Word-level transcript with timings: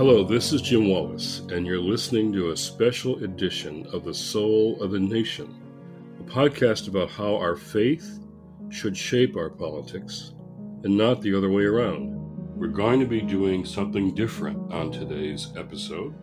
Hello, 0.00 0.24
this 0.24 0.54
is 0.54 0.62
Jim 0.62 0.88
Wallis, 0.88 1.40
and 1.50 1.66
you're 1.66 1.78
listening 1.78 2.32
to 2.32 2.52
a 2.52 2.56
special 2.56 3.22
edition 3.22 3.86
of 3.92 4.02
The 4.02 4.14
Soul 4.14 4.82
of 4.82 4.92
the 4.92 4.98
Nation, 4.98 5.60
a 6.18 6.22
podcast 6.22 6.88
about 6.88 7.10
how 7.10 7.36
our 7.36 7.54
faith 7.54 8.18
should 8.70 8.96
shape 8.96 9.36
our 9.36 9.50
politics 9.50 10.32
and 10.84 10.96
not 10.96 11.20
the 11.20 11.36
other 11.36 11.50
way 11.50 11.64
around. 11.64 12.16
We're 12.56 12.68
going 12.68 12.98
to 13.00 13.04
be 13.04 13.20
doing 13.20 13.66
something 13.66 14.14
different 14.14 14.72
on 14.72 14.90
today's 14.90 15.48
episode. 15.54 16.14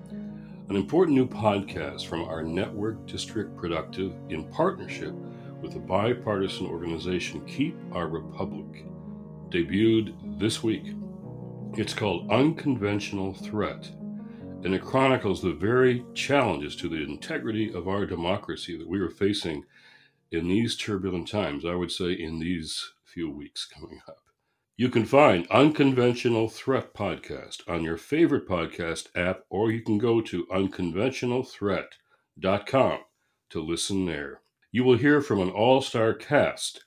An 0.70 0.75
important 0.75 1.16
new 1.16 1.27
podcast 1.27 2.07
from 2.07 2.23
our 2.23 2.41
network, 2.41 3.05
District 3.05 3.55
Productive, 3.55 4.12
in 4.30 4.49
partnership 4.49 5.13
with 5.62 5.73
the 5.73 5.80
bipartisan 5.80 6.66
organization 6.66 7.45
Keep 7.45 7.77
Our 7.91 8.07
Republic, 8.07 8.88
debuted 9.52 10.39
this 10.39 10.63
week. 10.63 10.96
It's 11.76 11.94
called 11.94 12.31
Unconventional 12.31 13.34
Threat, 13.34 13.91
and 14.63 14.73
it 14.73 14.81
chronicles 14.81 15.41
the 15.41 15.53
very 15.53 16.05
challenges 16.13 16.76
to 16.77 16.88
the 16.90 17.03
integrity 17.03 17.73
of 17.73 17.88
our 17.88 18.05
democracy 18.05 18.77
that 18.77 18.88
we 18.88 18.99
are 18.99 19.09
facing 19.09 19.66
in 20.31 20.48
these 20.48 20.76
turbulent 20.76 21.27
times, 21.27 21.66
I 21.66 21.76
would 21.76 21.91
say 21.91 22.13
in 22.13 22.40
these 22.40 22.93
few 23.03 23.30
weeks 23.30 23.66
coming 23.66 24.02
up. 24.07 24.23
You 24.76 24.90
can 24.90 25.05
find 25.05 25.48
Unconventional 25.49 26.49
Threat 26.49 26.93
Podcast 26.93 27.62
on 27.68 27.84
your 27.84 27.98
favorite 27.98 28.48
podcast 28.48 29.07
app, 29.15 29.45
or 29.49 29.71
you 29.71 29.81
can 29.81 29.98
go 29.98 30.21
to 30.21 30.45
unconventionalthreat.com 30.48 32.99
to 33.49 33.62
listen 33.62 34.05
there. 34.05 34.41
You 34.71 34.84
will 34.84 34.98
hear 34.98 35.21
from 35.21 35.40
an 35.40 35.49
all 35.49 35.81
star 35.81 36.13
cast 36.13 36.84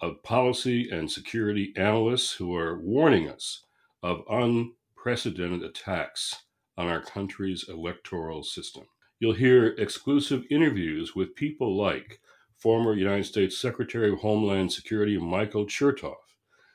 of 0.00 0.24
policy 0.24 0.88
and 0.90 1.10
security 1.10 1.74
analysts 1.76 2.32
who 2.32 2.56
are 2.56 2.80
warning 2.80 3.28
us 3.28 3.66
of 4.02 4.24
unprecedented 4.30 5.62
attacks 5.62 6.44
on 6.76 6.88
our 6.88 7.00
country's 7.00 7.68
electoral 7.68 8.42
system. 8.42 8.84
You'll 9.20 9.34
hear 9.34 9.68
exclusive 9.78 10.44
interviews 10.50 11.14
with 11.14 11.36
people 11.36 11.76
like 11.76 12.20
former 12.58 12.94
United 12.94 13.26
States 13.26 13.58
Secretary 13.58 14.10
of 14.10 14.18
Homeland 14.18 14.72
Security 14.72 15.16
Michael 15.18 15.66
Chertoff, 15.66 16.16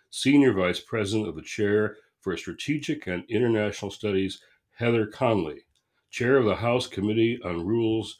Senior 0.10 0.54
Vice 0.54 0.80
President 0.80 1.28
of 1.28 1.36
the 1.36 1.42
Chair 1.42 1.98
for 2.22 2.38
Strategic 2.38 3.08
and 3.08 3.24
International 3.30 3.92
Studies 3.92 4.42
Heather 4.78 5.06
Conley, 5.08 5.66
Chair 6.10 6.38
of 6.38 6.46
the 6.46 6.56
House 6.56 6.88
Committee 6.88 7.40
on 7.44 7.66
Rules 7.66 8.18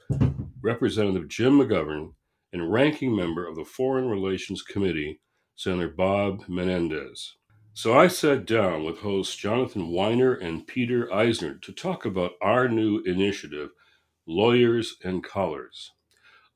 Representative 0.62 1.30
Jim 1.30 1.60
McGovern, 1.60 2.14
and 2.52 2.72
Ranking 2.72 3.16
Member 3.16 3.48
of 3.48 3.56
the 3.56 3.64
Foreign 3.64 4.10
Relations 4.10 4.62
Committee 4.62 5.22
Senator 5.56 5.88
Bob 5.90 6.44
Menendez. 6.50 7.37
So 7.78 7.96
I 7.96 8.08
sat 8.08 8.48
down 8.48 8.84
with 8.84 9.02
hosts 9.02 9.36
Jonathan 9.36 9.90
Winer 9.92 10.44
and 10.44 10.66
Peter 10.66 11.14
Eisner 11.14 11.60
to 11.60 11.72
talk 11.72 12.06
about 12.06 12.32
our 12.42 12.68
new 12.68 13.02
initiative, 13.02 13.70
Lawyers 14.26 14.96
and 15.04 15.24
Collars. 15.24 15.92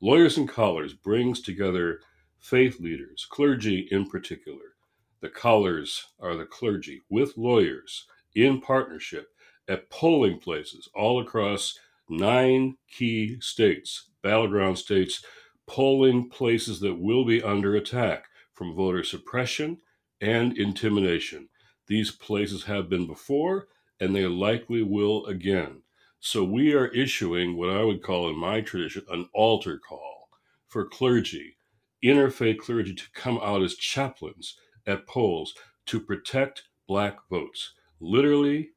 Lawyers 0.00 0.36
and 0.36 0.48
Collars 0.48 0.94
brings 0.94 1.40
together 1.40 2.00
faith 2.40 2.80
leaders, 2.80 3.24
clergy 3.30 3.86
in 3.92 4.10
particular. 4.10 4.74
The 5.20 5.28
collars 5.28 6.06
are 6.18 6.34
the 6.36 6.44
clergy 6.44 7.02
with 7.08 7.36
lawyers 7.36 8.04
in 8.34 8.60
partnership 8.60 9.28
at 9.68 9.90
polling 9.90 10.40
places 10.40 10.88
all 10.92 11.20
across 11.20 11.78
nine 12.08 12.78
key 12.90 13.40
states, 13.40 14.10
battleground 14.24 14.76
states, 14.76 15.24
polling 15.68 16.30
places 16.30 16.80
that 16.80 16.98
will 16.98 17.24
be 17.24 17.40
under 17.40 17.76
attack 17.76 18.24
from 18.54 18.74
voter 18.74 19.04
suppression 19.04 19.78
and 20.22 20.56
intimidation. 20.56 21.48
These 21.88 22.12
places 22.12 22.62
have 22.64 22.88
been 22.88 23.06
before, 23.06 23.68
and 24.00 24.14
they 24.14 24.26
likely 24.26 24.82
will 24.82 25.26
again. 25.26 25.82
So 26.20 26.44
we 26.44 26.72
are 26.72 26.86
issuing 26.86 27.56
what 27.56 27.68
I 27.68 27.82
would 27.82 28.02
call, 28.02 28.30
in 28.30 28.36
my 28.38 28.60
tradition, 28.60 29.04
an 29.10 29.28
altar 29.34 29.78
call 29.78 30.28
for 30.68 30.86
clergy, 30.86 31.56
interfaith 32.02 32.58
clergy, 32.58 32.94
to 32.94 33.10
come 33.12 33.38
out 33.42 33.62
as 33.62 33.74
chaplains 33.74 34.56
at 34.86 35.06
polls 35.06 35.54
to 35.86 36.00
protect 36.00 36.62
black 36.86 37.18
votes. 37.28 37.72
Literally, 38.00 38.70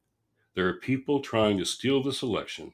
there 0.54 0.66
are 0.66 0.80
people 0.80 1.20
trying 1.20 1.58
to 1.58 1.64
steal 1.64 2.02
this 2.02 2.22
election 2.22 2.72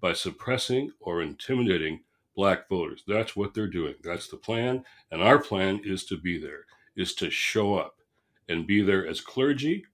by 0.00 0.12
suppressing 0.12 0.90
or 1.00 1.22
intimidating 1.22 2.00
black 2.34 2.68
voters. 2.68 3.04
That's 3.06 3.36
what 3.36 3.54
they're 3.54 3.66
doing. 3.66 3.94
That's 4.02 4.28
the 4.28 4.36
plan. 4.36 4.84
And 5.10 5.22
our 5.22 5.38
plan 5.38 5.80
is 5.84 6.04
to 6.06 6.16
be 6.16 6.38
there, 6.38 6.64
is 6.96 7.14
to 7.16 7.30
show 7.30 7.76
up 7.76 7.97
and 8.48 8.66
be 8.66 8.82
there 8.82 9.06
as 9.06 9.20
clergy 9.20 9.84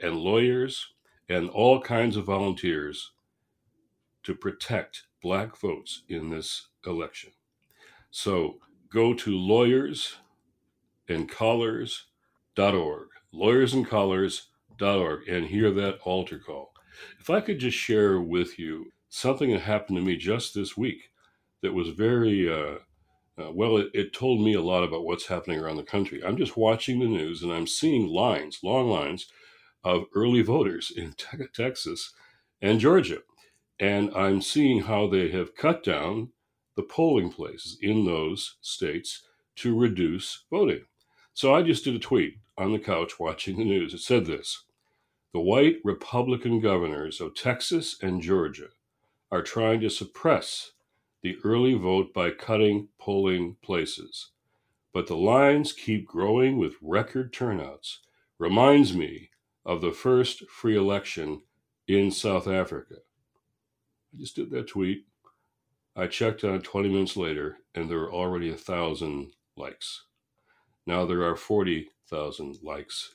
and 0.00 0.16
lawyers 0.16 0.94
and 1.28 1.48
all 1.50 1.80
kinds 1.80 2.16
of 2.16 2.24
volunteers 2.24 3.12
to 4.22 4.34
protect 4.34 5.04
black 5.22 5.56
votes 5.56 6.02
in 6.08 6.30
this 6.30 6.68
election. 6.86 7.32
So 8.10 8.58
go 8.92 9.14
to 9.14 9.36
lawyers 9.36 10.16
and 11.08 11.28
collars.org, 11.28 13.08
lawyers 13.32 13.74
and 13.74 13.86
collars.org, 13.86 15.28
and 15.28 15.46
hear 15.46 15.70
that 15.72 15.98
altar 16.04 16.38
call. 16.38 16.72
If 17.18 17.28
I 17.30 17.40
could 17.40 17.58
just 17.58 17.76
share 17.76 18.20
with 18.20 18.58
you 18.58 18.92
something 19.08 19.50
that 19.50 19.62
happened 19.62 19.98
to 19.98 20.04
me 20.04 20.16
just 20.16 20.54
this 20.54 20.76
week 20.76 21.10
that 21.62 21.74
was 21.74 21.88
very 21.88 22.52
uh, 22.52 22.78
uh, 23.38 23.50
well, 23.52 23.78
it, 23.78 23.90
it 23.94 24.12
told 24.12 24.40
me 24.40 24.54
a 24.54 24.62
lot 24.62 24.84
about 24.84 25.04
what's 25.04 25.26
happening 25.26 25.58
around 25.58 25.76
the 25.76 25.82
country. 25.82 26.22
I'm 26.24 26.36
just 26.36 26.56
watching 26.56 27.00
the 27.00 27.06
news 27.06 27.42
and 27.42 27.52
I'm 27.52 27.66
seeing 27.66 28.06
lines, 28.06 28.60
long 28.62 28.88
lines 28.88 29.26
of 29.82 30.04
early 30.14 30.42
voters 30.42 30.92
in 30.94 31.12
te- 31.16 31.46
Texas 31.52 32.12
and 32.62 32.80
Georgia. 32.80 33.18
And 33.80 34.14
I'm 34.14 34.40
seeing 34.40 34.82
how 34.82 35.08
they 35.08 35.30
have 35.30 35.56
cut 35.56 35.82
down 35.82 36.30
the 36.76 36.82
polling 36.82 37.30
places 37.30 37.78
in 37.80 38.04
those 38.04 38.56
states 38.60 39.22
to 39.56 39.76
reduce 39.76 40.44
voting. 40.50 40.84
So 41.34 41.54
I 41.54 41.62
just 41.62 41.84
did 41.84 41.94
a 41.94 41.98
tweet 41.98 42.38
on 42.56 42.72
the 42.72 42.78
couch 42.78 43.18
watching 43.18 43.58
the 43.58 43.64
news. 43.64 43.94
It 43.94 44.00
said 44.00 44.26
this 44.26 44.64
The 45.32 45.40
white 45.40 45.78
Republican 45.84 46.60
governors 46.60 47.20
of 47.20 47.34
Texas 47.34 47.96
and 48.00 48.22
Georgia 48.22 48.68
are 49.32 49.42
trying 49.42 49.80
to 49.80 49.90
suppress 49.90 50.72
the 51.24 51.38
early 51.42 51.72
vote 51.72 52.12
by 52.12 52.30
cutting 52.30 52.86
polling 53.00 53.56
places. 53.62 54.32
But 54.92 55.06
the 55.06 55.16
lines 55.16 55.72
keep 55.72 56.06
growing 56.06 56.58
with 56.58 56.74
record 56.82 57.32
turnouts. 57.32 58.00
Reminds 58.38 58.94
me 58.94 59.30
of 59.64 59.80
the 59.80 59.90
first 59.90 60.46
free 60.50 60.76
election 60.76 61.40
in 61.88 62.10
South 62.10 62.46
Africa. 62.46 62.96
I 64.12 64.18
just 64.18 64.36
did 64.36 64.50
that 64.50 64.68
tweet. 64.68 65.06
I 65.96 66.08
checked 66.08 66.44
on 66.44 66.56
it 66.56 66.62
20 66.62 66.90
minutes 66.90 67.16
later, 67.16 67.56
and 67.74 67.88
there 67.88 68.00
were 68.00 68.12
already 68.12 68.50
a 68.50 68.56
thousand 68.56 69.32
likes. 69.56 70.02
Now 70.86 71.06
there 71.06 71.24
are 71.24 71.36
40,000 71.36 72.58
likes 72.62 73.14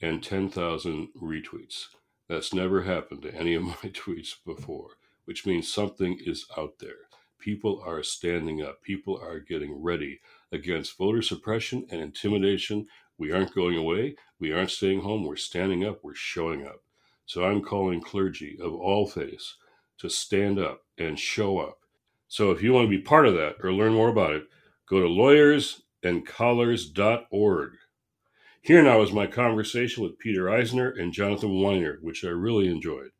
and 0.00 0.24
10,000 0.24 1.08
retweets. 1.22 1.84
That's 2.28 2.52
never 2.52 2.82
happened 2.82 3.22
to 3.22 3.34
any 3.34 3.54
of 3.54 3.62
my 3.62 3.74
tweets 3.84 4.34
before, 4.44 4.88
which 5.24 5.46
means 5.46 5.72
something 5.72 6.18
is 6.26 6.46
out 6.58 6.80
there. 6.80 7.04
People 7.44 7.80
are 7.84 8.02
standing 8.02 8.62
up. 8.62 8.80
People 8.80 9.20
are 9.22 9.38
getting 9.38 9.82
ready 9.82 10.22
against 10.50 10.96
voter 10.96 11.20
suppression 11.20 11.86
and 11.90 12.00
intimidation. 12.00 12.86
We 13.18 13.32
aren't 13.32 13.54
going 13.54 13.76
away. 13.76 14.16
We 14.40 14.50
aren't 14.50 14.70
staying 14.70 15.02
home. 15.02 15.26
We're 15.26 15.36
standing 15.36 15.84
up. 15.84 16.02
We're 16.02 16.14
showing 16.14 16.66
up. 16.66 16.80
So 17.26 17.44
I'm 17.44 17.60
calling 17.60 18.00
clergy 18.00 18.56
of 18.58 18.72
all 18.72 19.06
faiths 19.06 19.58
to 19.98 20.08
stand 20.08 20.58
up 20.58 20.84
and 20.96 21.18
show 21.18 21.58
up. 21.58 21.80
So 22.28 22.50
if 22.50 22.62
you 22.62 22.72
want 22.72 22.86
to 22.86 22.96
be 22.96 23.02
part 23.02 23.26
of 23.26 23.34
that 23.34 23.56
or 23.62 23.74
learn 23.74 23.92
more 23.92 24.08
about 24.08 24.32
it, 24.32 24.44
go 24.88 25.00
to 25.00 25.06
lawyersandcollars.org. 25.06 27.72
Here 28.62 28.82
now 28.82 29.02
is 29.02 29.12
my 29.12 29.26
conversation 29.26 30.02
with 30.02 30.18
Peter 30.18 30.48
Eisner 30.48 30.88
and 30.88 31.12
Jonathan 31.12 31.50
Winer, 31.50 32.00
which 32.00 32.24
I 32.24 32.28
really 32.28 32.68
enjoyed, 32.68 33.10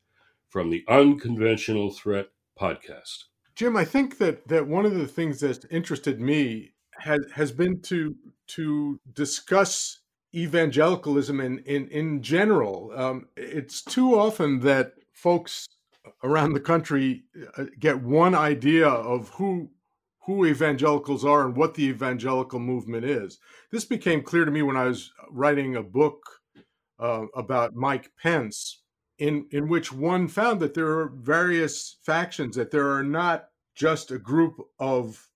from 0.49 0.71
the 0.71 0.83
Unconventional 0.89 1.91
Threat 1.91 2.31
podcast. 2.59 3.25
Jim, 3.55 3.77
I 3.77 3.85
think 3.85 4.19
that 4.19 4.49
that 4.49 4.67
one 4.67 4.85
of 4.85 4.95
the 4.95 5.07
things 5.07 5.41
that's 5.41 5.65
interested 5.71 6.21
me 6.21 6.73
has 6.99 7.21
has 7.35 7.53
been 7.53 7.81
to 7.83 8.15
to 8.49 9.01
discuss 9.13 10.01
evangelicalism 10.35 11.41
in 11.41 11.59
in 11.61 11.89
in 11.89 12.23
general. 12.23 12.93
Um, 12.97 13.29
it's 13.37 13.83
too 13.83 14.19
often 14.19 14.61
that 14.61 14.95
folks 15.13 15.67
around 16.23 16.53
the 16.53 16.61
country 16.61 17.25
uh, 17.57 17.65
get 17.79 18.03
one 18.03 18.35
idea 18.35 18.89
of 18.89 19.29
who 19.31 19.71
who 20.27 20.47
evangelicals 20.47 21.25
are 21.25 21.47
and 21.47 21.57
what 21.57 21.75
the 21.75 21.85
evangelical 21.85 22.59
movement 22.59 23.05
is. 23.05 23.39
This 23.71 23.85
became 23.85 24.23
clear 24.23 24.45
to 24.45 24.51
me 24.51 24.63
when 24.63 24.77
I 24.77 24.87
was 24.87 25.13
writing 25.31 25.77
a 25.77 25.83
book 25.83 26.23
uh, 26.99 27.27
about 27.35 27.75
Mike 27.75 28.11
Pence 28.21 28.84
in 29.19 29.47
in 29.51 29.69
which 29.69 29.93
one 29.93 30.29
found 30.29 30.61
that 30.61 30.75
there 30.75 30.99
are 30.99 31.09
various 31.09 31.97
factions 32.03 32.57
that 32.57 32.71
there 32.71 32.91
are 32.91 33.05
not 33.05 33.49
just 33.75 34.11
a 34.11 34.19
group 34.19 34.57
of 34.79 35.29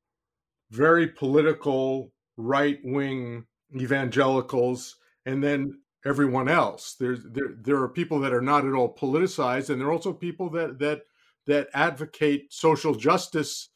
very 0.70 1.06
political 1.06 2.12
right 2.36 2.78
wing 2.84 3.44
evangelicals 3.74 4.96
and 5.26 5.42
then 5.42 5.78
everyone 6.04 6.48
else. 6.48 6.96
There's 6.98 7.22
there 7.24 7.54
there 7.60 7.76
are 7.76 7.88
people 7.88 8.20
that 8.20 8.32
are 8.32 8.42
not 8.42 8.66
at 8.66 8.72
all 8.72 8.94
politicized, 8.94 9.70
and 9.70 9.80
there 9.80 9.88
are 9.88 9.92
also 9.92 10.12
people 10.12 10.50
that 10.50 10.78
that 10.78 11.02
that 11.46 11.68
advocate 11.74 12.52
social 12.52 12.94
justice 12.94 13.70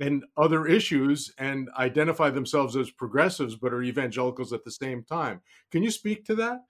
and 0.00 0.24
other 0.36 0.66
issues 0.66 1.32
and 1.38 1.68
identify 1.78 2.30
themselves 2.30 2.76
as 2.76 2.90
progressives 2.90 3.54
but 3.54 3.72
are 3.72 3.82
evangelicals 3.82 4.52
at 4.52 4.64
the 4.64 4.70
same 4.70 5.04
time. 5.04 5.40
Can 5.70 5.82
you 5.82 5.90
speak 5.90 6.24
to 6.26 6.34
that? 6.36 6.60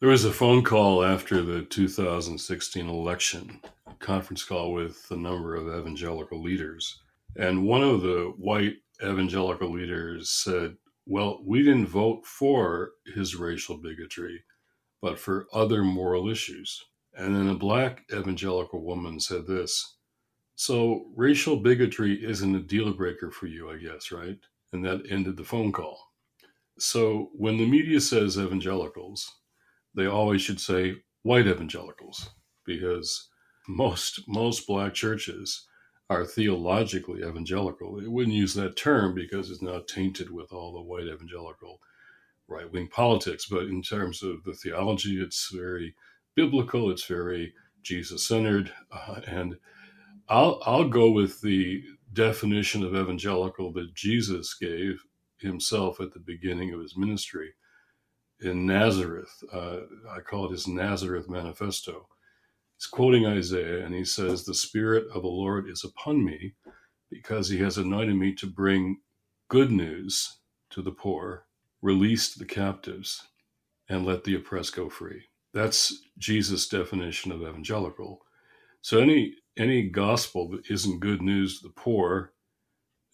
There 0.00 0.08
was 0.08 0.24
a 0.24 0.32
phone 0.32 0.62
call 0.62 1.04
after 1.04 1.42
the 1.42 1.60
2016 1.60 2.88
election, 2.88 3.60
a 3.86 3.92
conference 3.96 4.42
call 4.42 4.72
with 4.72 5.06
a 5.10 5.16
number 5.16 5.54
of 5.54 5.68
evangelical 5.68 6.40
leaders. 6.40 7.02
And 7.36 7.66
one 7.66 7.82
of 7.82 8.00
the 8.00 8.32
white 8.38 8.78
evangelical 9.02 9.70
leaders 9.70 10.30
said, 10.30 10.78
Well, 11.04 11.42
we 11.44 11.62
didn't 11.62 11.88
vote 11.88 12.24
for 12.24 12.92
his 13.14 13.36
racial 13.36 13.76
bigotry, 13.76 14.42
but 15.02 15.18
for 15.18 15.46
other 15.52 15.84
moral 15.84 16.30
issues. 16.30 16.82
And 17.14 17.36
then 17.36 17.50
a 17.50 17.54
black 17.54 18.06
evangelical 18.10 18.82
woman 18.82 19.20
said 19.20 19.46
this 19.46 19.98
So, 20.54 21.10
racial 21.14 21.56
bigotry 21.56 22.24
isn't 22.24 22.56
a 22.56 22.60
deal 22.60 22.90
breaker 22.94 23.30
for 23.30 23.48
you, 23.48 23.70
I 23.70 23.76
guess, 23.76 24.10
right? 24.10 24.38
And 24.72 24.82
that 24.82 25.02
ended 25.10 25.36
the 25.36 25.44
phone 25.44 25.72
call. 25.72 26.00
So, 26.78 27.28
when 27.34 27.58
the 27.58 27.68
media 27.68 28.00
says 28.00 28.38
evangelicals, 28.38 29.30
they 29.94 30.06
always 30.06 30.42
should 30.42 30.60
say 30.60 30.96
white 31.22 31.46
evangelicals 31.46 32.30
because 32.66 33.28
most 33.68 34.22
most 34.28 34.66
black 34.66 34.94
churches 34.94 35.66
are 36.08 36.24
theologically 36.24 37.20
evangelical. 37.22 38.00
It 38.00 38.10
wouldn't 38.10 38.34
use 38.34 38.54
that 38.54 38.76
term 38.76 39.14
because 39.14 39.50
it's 39.50 39.62
now 39.62 39.82
tainted 39.88 40.30
with 40.30 40.52
all 40.52 40.72
the 40.72 40.82
white 40.82 41.06
evangelical 41.06 41.80
right 42.48 42.70
wing 42.72 42.88
politics. 42.88 43.46
But 43.50 43.64
in 43.66 43.82
terms 43.82 44.22
of 44.22 44.44
the 44.44 44.54
theology, 44.54 45.20
it's 45.20 45.50
very 45.52 45.94
biblical. 46.36 46.90
It's 46.90 47.06
very 47.06 47.54
Jesus 47.82 48.26
centered, 48.26 48.72
uh, 48.92 49.20
and 49.26 49.56
I'll 50.28 50.60
I'll 50.66 50.88
go 50.88 51.10
with 51.10 51.40
the 51.42 51.82
definition 52.12 52.84
of 52.84 52.94
evangelical 52.96 53.72
that 53.74 53.94
Jesus 53.94 54.54
gave 54.54 55.02
himself 55.38 56.00
at 56.00 56.12
the 56.12 56.20
beginning 56.20 56.72
of 56.74 56.80
his 56.80 56.96
ministry 56.96 57.50
in 58.42 58.66
Nazareth. 58.66 59.32
Uh, 59.52 59.78
I 60.10 60.20
call 60.20 60.46
it 60.46 60.52
his 60.52 60.68
Nazareth 60.68 61.28
Manifesto. 61.28 62.08
He's 62.78 62.86
quoting 62.86 63.26
Isaiah 63.26 63.84
and 63.84 63.94
he 63.94 64.04
says, 64.04 64.44
The 64.44 64.54
Spirit 64.54 65.06
of 65.14 65.22
the 65.22 65.28
Lord 65.28 65.68
is 65.68 65.84
upon 65.84 66.24
me 66.24 66.54
because 67.10 67.48
he 67.48 67.58
has 67.60 67.78
anointed 67.78 68.16
me 68.16 68.34
to 68.36 68.46
bring 68.46 68.98
good 69.48 69.70
news 69.70 70.38
to 70.70 70.82
the 70.82 70.92
poor, 70.92 71.46
release 71.82 72.34
the 72.34 72.44
captives, 72.46 73.26
and 73.88 74.06
let 74.06 74.24
the 74.24 74.36
oppressed 74.36 74.76
go 74.76 74.88
free. 74.88 75.24
That's 75.52 76.02
Jesus' 76.18 76.68
definition 76.68 77.32
of 77.32 77.42
evangelical. 77.42 78.20
So 78.82 79.00
any 79.00 79.34
any 79.58 79.88
gospel 79.90 80.48
that 80.50 80.70
isn't 80.70 81.00
good 81.00 81.22
news 81.22 81.60
to 81.60 81.68
the 81.68 81.74
poor 81.74 82.32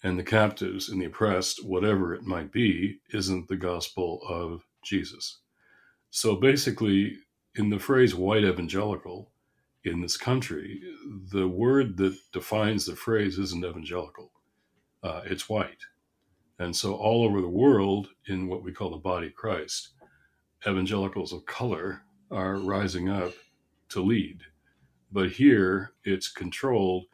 and 0.05 0.19
the 0.19 0.25
captives 0.25 0.89
and 0.91 1.01
the 1.01 1.07
oppressed, 1.07 1.65
whatever 1.67 2.15
it 2.15 2.23
might 2.23 2.53
be, 2.53 3.01
isn't 3.13 3.49
the 3.49 3.57
gospel 3.57 4.21
of 4.29 4.65
Jesus. 4.87 5.41
So 6.11 6.37
basically, 6.37 7.19
in 7.57 7.71
the 7.71 7.79
phrase 7.79 8.15
white 8.15 8.45
evangelical 8.45 9.33
in 9.85 10.01
this 10.01 10.17
country, 10.17 10.81
the 11.33 11.49
word 11.49 11.97
that 11.99 12.17
defines 12.33 12.87
the 12.87 12.97
phrase 12.97 13.39
isn't 13.39 13.65
evangelical, 13.65 14.33
uh, 15.03 15.23
it's 15.27 15.49
white. 15.49 15.85
And 16.59 16.75
so, 16.77 16.95
all 16.95 17.25
over 17.25 17.41
the 17.43 17.49
world, 17.49 18.09
in 18.29 18.49
what 18.49 18.65
we 18.65 18.73
call 18.73 18.91
the 18.91 18.97
body 18.99 19.29
of 19.29 19.35
Christ, 19.35 19.91
evangelicals 20.67 21.33
of 21.33 21.47
color 21.47 22.03
are 22.31 22.57
rising 22.57 23.09
up 23.09 23.33
to 23.91 24.03
lead. 24.03 24.43
But 25.13 25.33
here, 25.33 25.93
it's 26.05 26.29
controlled, 26.31 27.07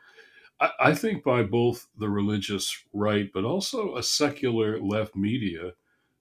I, 0.61 0.71
I 0.81 0.95
think, 0.95 1.25
by 1.25 1.43
both 1.45 1.89
the 1.99 2.11
religious 2.11 2.77
right, 2.93 3.31
but 3.35 3.45
also 3.45 3.97
a 3.97 4.03
secular 4.03 4.81
left 4.81 5.17
media 5.17 5.73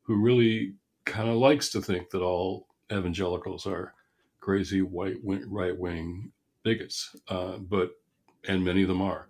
who 0.03 0.21
really 0.21 0.75
kind 1.11 1.29
of 1.29 1.35
likes 1.35 1.69
to 1.69 1.81
think 1.81 2.09
that 2.09 2.21
all 2.21 2.67
evangelicals 2.91 3.67
are 3.67 3.93
crazy 4.39 4.81
white 4.81 5.17
right 5.23 5.77
wing 5.77 6.31
bigots, 6.63 7.15
uh, 7.27 7.57
but 7.57 7.91
and 8.47 8.63
many 8.63 8.81
of 8.81 8.87
them 8.87 9.01
are. 9.01 9.27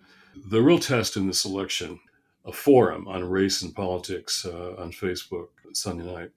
The 0.49 0.61
real 0.61 0.79
test 0.79 1.17
in 1.17 1.27
this 1.27 1.43
election, 1.43 1.99
a 2.45 2.53
forum 2.53 3.07
on 3.07 3.23
race 3.23 3.61
and 3.63 3.75
politics 3.75 4.45
uh, 4.45 4.75
on 4.77 4.91
Facebook 4.91 5.47
Sunday 5.73 6.05
night, 6.05 6.31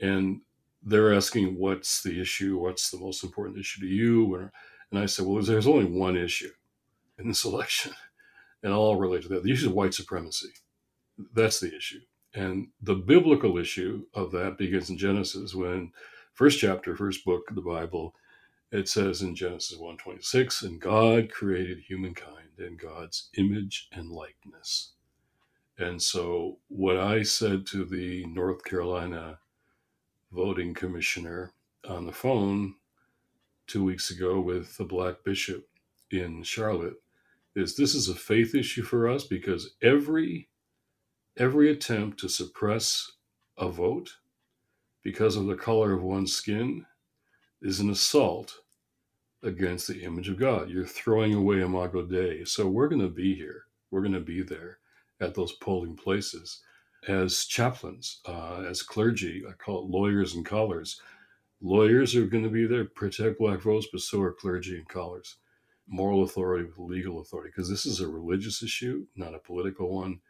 and 0.00 0.40
they're 0.82 1.14
asking 1.14 1.58
what's 1.58 2.02
the 2.02 2.18
issue, 2.20 2.58
what's 2.58 2.90
the 2.90 2.98
most 2.98 3.22
important 3.22 3.58
issue 3.58 3.80
to 3.82 3.86
you, 3.86 4.50
and 4.90 4.98
I 4.98 5.06
said, 5.06 5.26
well, 5.26 5.42
there's 5.42 5.66
only 5.66 5.84
one 5.84 6.16
issue 6.16 6.50
in 7.18 7.28
this 7.28 7.44
election, 7.50 7.92
and 8.62 8.72
all 8.72 8.96
related 8.96 9.28
to 9.28 9.34
that. 9.34 9.44
The 9.44 9.52
issue 9.52 9.68
is 9.68 9.72
white 9.72 9.94
supremacy. 9.94 10.48
That's 11.34 11.60
the 11.60 11.76
issue. 11.76 12.00
And 12.34 12.68
the 12.80 12.94
biblical 12.94 13.58
issue 13.58 14.06
of 14.14 14.30
that 14.32 14.58
begins 14.58 14.90
in 14.90 14.98
Genesis 14.98 15.54
when 15.54 15.92
first 16.32 16.60
chapter, 16.60 16.94
first 16.96 17.24
book 17.24 17.48
of 17.48 17.56
the 17.56 17.62
Bible, 17.62 18.14
it 18.72 18.88
says 18.88 19.22
in 19.22 19.34
Genesis 19.34 19.76
1:26, 19.78 20.62
and 20.62 20.80
God 20.80 21.30
created 21.30 21.80
humankind 21.80 22.58
in 22.58 22.76
God's 22.76 23.30
image 23.36 23.88
and 23.92 24.10
likeness. 24.10 24.92
And 25.78 26.00
so 26.00 26.60
what 26.68 26.98
I 26.98 27.22
said 27.22 27.66
to 27.68 27.84
the 27.84 28.26
North 28.26 28.62
Carolina 28.64 29.40
voting 30.30 30.74
commissioner 30.74 31.54
on 31.88 32.06
the 32.06 32.12
phone 32.12 32.76
two 33.66 33.82
weeks 33.82 34.10
ago 34.10 34.40
with 34.40 34.76
the 34.76 34.84
black 34.84 35.24
bishop 35.24 35.66
in 36.10 36.42
Charlotte 36.42 37.02
is 37.56 37.76
this 37.76 37.94
is 37.94 38.08
a 38.08 38.14
faith 38.14 38.54
issue 38.54 38.82
for 38.82 39.08
us 39.08 39.24
because 39.24 39.74
every 39.82 40.49
Every 41.40 41.70
attempt 41.70 42.20
to 42.20 42.28
suppress 42.28 43.12
a 43.56 43.70
vote 43.70 44.18
because 45.02 45.36
of 45.36 45.46
the 45.46 45.54
color 45.54 45.94
of 45.94 46.02
one's 46.02 46.34
skin 46.34 46.84
is 47.62 47.80
an 47.80 47.88
assault 47.88 48.58
against 49.42 49.88
the 49.88 50.02
image 50.02 50.28
of 50.28 50.38
God. 50.38 50.68
You're 50.68 50.84
throwing 50.84 51.32
away 51.32 51.62
Imago 51.62 52.02
Dei. 52.02 52.44
So 52.44 52.68
we're 52.68 52.88
going 52.88 53.00
to 53.00 53.08
be 53.08 53.34
here. 53.34 53.64
We're 53.90 54.02
going 54.02 54.12
to 54.12 54.20
be 54.20 54.42
there 54.42 54.80
at 55.22 55.34
those 55.34 55.52
polling 55.52 55.96
places 55.96 56.60
as 57.08 57.46
chaplains, 57.46 58.20
uh, 58.26 58.62
as 58.68 58.82
clergy. 58.82 59.42
I 59.48 59.52
call 59.52 59.84
it 59.84 59.90
lawyers 59.90 60.34
and 60.34 60.44
collars. 60.44 61.00
Lawyers 61.62 62.14
are 62.16 62.26
going 62.26 62.44
to 62.44 62.50
be 62.50 62.66
there, 62.66 62.84
protect 62.84 63.38
black 63.38 63.62
votes, 63.62 63.86
but 63.90 64.02
so 64.02 64.20
are 64.20 64.34
clergy 64.34 64.76
and 64.76 64.88
collars. 64.90 65.36
Moral 65.88 66.22
authority 66.22 66.64
with 66.64 66.78
legal 66.78 67.22
authority, 67.22 67.48
because 67.48 67.70
this 67.70 67.86
is 67.86 68.00
a 68.00 68.08
religious 68.08 68.62
issue, 68.62 69.06
not 69.16 69.34
a 69.34 69.38
political 69.38 69.88
one. 69.88 70.20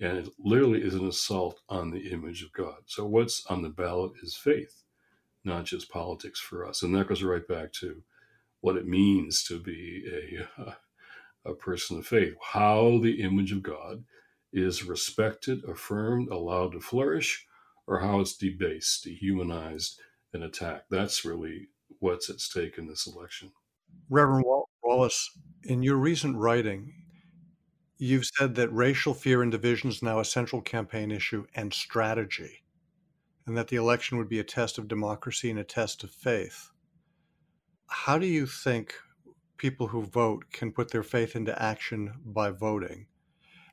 And 0.00 0.18
it 0.18 0.28
literally 0.38 0.82
is 0.82 0.94
an 0.94 1.06
assault 1.06 1.60
on 1.68 1.90
the 1.90 2.10
image 2.10 2.42
of 2.42 2.52
God. 2.52 2.78
So, 2.86 3.06
what's 3.06 3.46
on 3.46 3.62
the 3.62 3.68
ballot 3.68 4.12
is 4.22 4.36
faith, 4.36 4.82
not 5.44 5.64
just 5.64 5.90
politics 5.90 6.40
for 6.40 6.66
us. 6.66 6.82
And 6.82 6.94
that 6.94 7.06
goes 7.06 7.22
right 7.22 7.46
back 7.46 7.72
to 7.74 8.02
what 8.60 8.76
it 8.76 8.86
means 8.86 9.44
to 9.44 9.60
be 9.60 10.04
a, 10.58 10.74
a 11.50 11.54
person 11.54 11.98
of 11.98 12.06
faith, 12.06 12.34
how 12.42 12.98
the 13.02 13.20
image 13.22 13.52
of 13.52 13.62
God 13.62 14.04
is 14.52 14.84
respected, 14.84 15.62
affirmed, 15.64 16.28
allowed 16.28 16.72
to 16.72 16.80
flourish, 16.80 17.46
or 17.86 18.00
how 18.00 18.20
it's 18.20 18.36
debased, 18.36 19.04
dehumanized, 19.04 20.00
and 20.32 20.42
attacked. 20.42 20.90
That's 20.90 21.24
really 21.24 21.68
what's 21.98 22.30
at 22.30 22.40
stake 22.40 22.78
in 22.78 22.86
this 22.86 23.06
election. 23.06 23.52
Reverend 24.08 24.44
Wallis, 24.82 25.30
in 25.64 25.82
your 25.82 25.96
recent 25.96 26.36
writing, 26.36 26.92
You've 27.96 28.26
said 28.26 28.56
that 28.56 28.72
racial 28.72 29.14
fear 29.14 29.42
and 29.42 29.52
division 29.52 29.90
is 29.90 30.02
now 30.02 30.18
a 30.18 30.24
central 30.24 30.60
campaign 30.60 31.10
issue 31.10 31.46
and 31.54 31.72
strategy, 31.72 32.64
and 33.46 33.56
that 33.56 33.68
the 33.68 33.76
election 33.76 34.18
would 34.18 34.28
be 34.28 34.40
a 34.40 34.44
test 34.44 34.78
of 34.78 34.88
democracy 34.88 35.48
and 35.50 35.58
a 35.58 35.64
test 35.64 36.02
of 36.02 36.10
faith. 36.10 36.70
How 37.86 38.18
do 38.18 38.26
you 38.26 38.46
think 38.46 38.94
people 39.56 39.86
who 39.88 40.02
vote 40.02 40.46
can 40.52 40.72
put 40.72 40.90
their 40.90 41.04
faith 41.04 41.36
into 41.36 41.60
action 41.62 42.14
by 42.24 42.50
voting? 42.50 43.06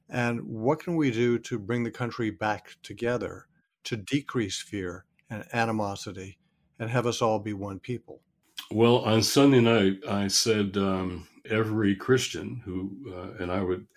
And 0.08 0.42
what 0.44 0.84
can 0.84 0.96
we 0.96 1.10
do 1.10 1.40
to 1.40 1.58
bring 1.58 1.84
the 1.84 1.92
country 1.92 2.30
back 2.30 2.76
together 2.84 3.48
to 3.86 3.98
decrease 3.98 4.62
fear 4.62 5.06
and 5.30 5.46
animosity 5.54 6.38
and 6.78 6.90
have 6.90 7.08
us 7.08 7.22
all 7.22 7.40
be 7.40 7.54
one 7.54 7.80
people? 7.80 8.22
Well, 8.70 8.98
on 8.98 9.24
Sunday 9.24 9.62
night, 9.62 10.00
I 10.08 10.28
said 10.28 10.78
um, 10.78 11.28
every 11.50 11.96
Christian 11.96 12.62
who, 12.66 13.14
uh, 13.14 13.44
and 13.44 13.52
I 13.52 13.62
would 13.62 13.88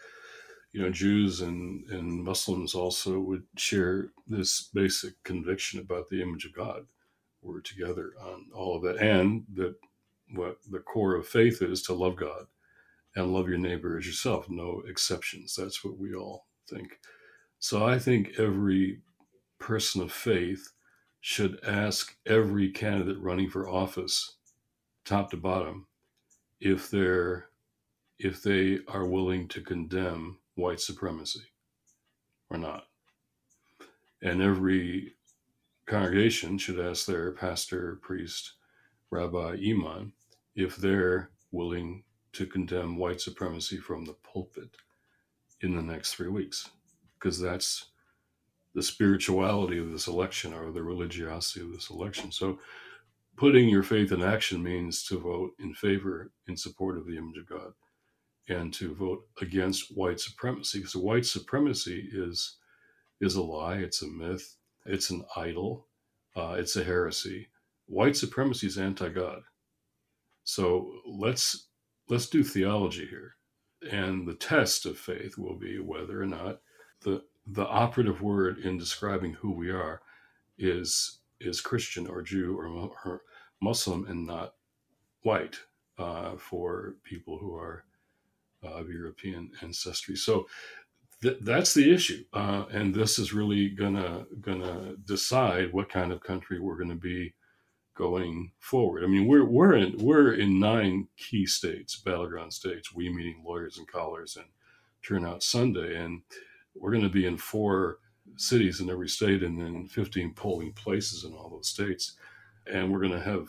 you 0.75 0.83
know, 0.83 0.91
Jews 0.91 1.41
and, 1.41 1.89
and 1.89 2.25
Muslims 2.25 2.75
also 2.75 3.21
would 3.21 3.45
share 3.57 4.11
this 4.27 4.71
basic 4.75 5.23
conviction 5.23 5.79
about 5.79 6.09
the 6.11 6.21
image 6.21 6.45
of 6.45 6.53
God. 6.53 6.87
We're 7.43 7.61
together 7.61 8.13
on 8.21 8.47
all 8.53 8.77
of 8.77 8.83
that. 8.83 8.97
And 8.97 9.45
that 9.55 9.77
what 10.33 10.59
the 10.69 10.81
core 10.81 11.15
of 11.15 11.29
faith 11.29 11.63
is 11.63 11.81
to 11.83 11.95
love 11.95 12.17
God 12.17 12.47
and 13.15 13.33
love 13.33 13.49
your 13.49 13.59
neighbor 13.59 13.97
as 13.97 14.05
yourself, 14.05 14.51
no 14.51 14.83
exceptions. 14.89 15.55
That's 15.55 15.85
what 15.85 15.97
we 15.97 16.13
all 16.13 16.47
think. 16.69 16.99
So 17.61 17.87
I 17.87 18.01
think 18.01 18.33
every 18.37 18.99
person 19.61 20.03
of 20.03 20.11
faith 20.11 20.73
should 21.21 21.61
ask 21.65 22.17
every 22.27 22.71
candidate 22.71 23.21
running 23.21 23.49
for 23.49 23.69
office, 23.69 24.39
top 25.05 25.31
to 25.31 25.37
bottom, 25.37 25.87
if 26.65 26.91
they're 26.91 27.51
if 28.19 28.43
they 28.43 28.79
are 28.89 29.07
willing 29.07 29.47
to 29.49 29.61
condemn 29.61 30.39
white 30.55 30.81
supremacy 30.81 31.43
or 32.49 32.57
not. 32.57 32.85
And 34.23 34.41
every 34.41 35.15
congregation 35.87 36.57
should 36.57 36.81
ask 36.81 37.07
their 37.07 37.33
pastor, 37.33 37.99
priest, 38.03 38.53
rabbi, 39.11 39.57
imam 39.63 40.15
if 40.55 40.77
they're 40.77 41.31
willing 41.51 42.05
to 42.33 42.47
condemn 42.47 42.97
white 42.97 43.21
supremacy 43.21 43.77
from 43.77 44.05
the 44.05 44.15
pulpit 44.15 44.71
in 45.61 45.77
the 45.77 45.83
next 45.83 46.15
three 46.15 46.29
weeks, 46.29 46.71
because 47.19 47.39
that's 47.39 47.87
the 48.75 48.83
spirituality 48.83 49.79
of 49.79 49.91
this 49.91 50.07
election 50.07 50.55
or 50.55 50.71
the 50.71 50.83
religiosity 50.83 51.61
of 51.61 51.73
this 51.73 51.91
election. 51.91 52.33
So, 52.33 52.59
putting 53.37 53.69
your 53.69 53.83
faith 53.83 54.13
in 54.13 54.23
action 54.23 54.63
means 54.63 55.05
to 55.05 55.19
vote 55.19 55.53
in 55.59 55.75
favor, 55.75 56.31
in 56.47 56.57
support 56.57 56.99
of 56.99 57.07
the 57.07 57.17
image 57.17 57.39
of 57.39 57.49
God, 57.49 57.73
and 58.49 58.73
to 58.75 58.95
vote 58.95 59.27
against 59.41 59.97
white 59.97 60.21
supremacy. 60.21 60.79
Because 60.79 60.97
white 60.97 61.27
supremacy 61.27 62.09
is 62.13 62.57
is 63.21 63.37
a 63.37 63.43
lie, 63.43 63.77
it's 63.77 64.03
a 64.03 64.07
myth, 64.07 64.57
it's 64.85 65.11
an 65.11 65.25
idol, 65.37 65.89
uh, 66.37 66.57
it's 66.59 66.77
a 66.77 66.85
heresy. 66.85 67.49
White 67.87 68.17
supremacy 68.17 68.67
is 68.67 68.79
anti-God. 68.79 69.43
So 70.45 70.93
let's 71.07 71.69
let's 72.09 72.29
do 72.29 72.45
theology 72.45 73.07
here, 73.07 73.37
and 73.91 74.27
the 74.27 74.35
test 74.35 74.87
of 74.87 74.99
faith 74.99 75.39
will 75.39 75.57
be 75.59 75.79
whether 75.79 76.21
or 76.21 76.27
not 76.27 76.61
the 77.03 77.23
the 77.47 77.67
operative 77.67 78.23
word 78.23 78.59
in 78.59 78.79
describing 78.79 79.35
who 79.35 79.53
we 79.53 79.71
are 79.71 80.01
is 80.59 81.21
is 81.41 81.61
Christian 81.61 82.07
or 82.07 82.23
Jew 82.23 82.59
or, 82.59 82.67
or 83.05 83.23
Muslim 83.61 84.07
and 84.07 84.27
not 84.27 84.55
white 85.23 85.57
uh, 85.99 86.37
for 86.37 86.97
people 87.05 87.39
who 87.39 87.55
are 87.57 87.85
uh, 88.65 88.75
of 88.81 88.91
European 88.91 89.51
ancestry. 89.63 90.17
So 90.17 90.47
th- 91.23 91.39
that's 91.43 91.75
the 91.75 91.93
issue, 91.93 92.25
uh, 92.33 92.65
and 92.71 92.95
this 92.95 93.19
is 93.19 93.33
really 93.33 93.69
gonna 93.69 94.27
gonna 94.41 94.97
decide 95.05 95.73
what 95.73 95.89
kind 95.89 96.13
of 96.13 96.23
country 96.23 96.61
we're 96.61 96.77
to 96.89 96.95
be 96.95 97.35
going 97.95 98.51
forward. 98.59 99.05
I 99.05 99.07
mean, 99.07 99.27
we're 99.27 99.45
we're 99.45 99.75
in 99.75 99.97
we're 99.99 100.35
in 100.35 100.59
nine 100.59 101.09
key 101.17 101.47
states, 101.47 101.97
battleground 101.97 102.53
states. 102.53 102.95
We 102.95 103.09
meaning 103.09 103.43
lawyers 103.45 103.79
and 103.79 103.87
collars 103.87 104.37
and 104.37 104.47
turnout 105.07 105.43
Sunday, 105.43 105.97
and 105.97 106.23
we're 106.75 106.91
going 106.91 107.05
to 107.05 107.09
be 107.09 107.27
in 107.27 107.37
four 107.37 107.99
cities 108.37 108.81
in 108.81 108.91
every 108.91 109.09
state 109.09 109.43
and 109.43 109.59
then 109.61 109.87
15 109.89 110.35
polling 110.35 110.73
places 110.73 111.25
in 111.25 111.33
all 111.33 111.51
those 111.51 111.69
states. 111.69 112.17
And 112.67 112.91
we're 112.93 113.01
going 113.01 113.13
to 113.13 113.21
have 113.21 113.49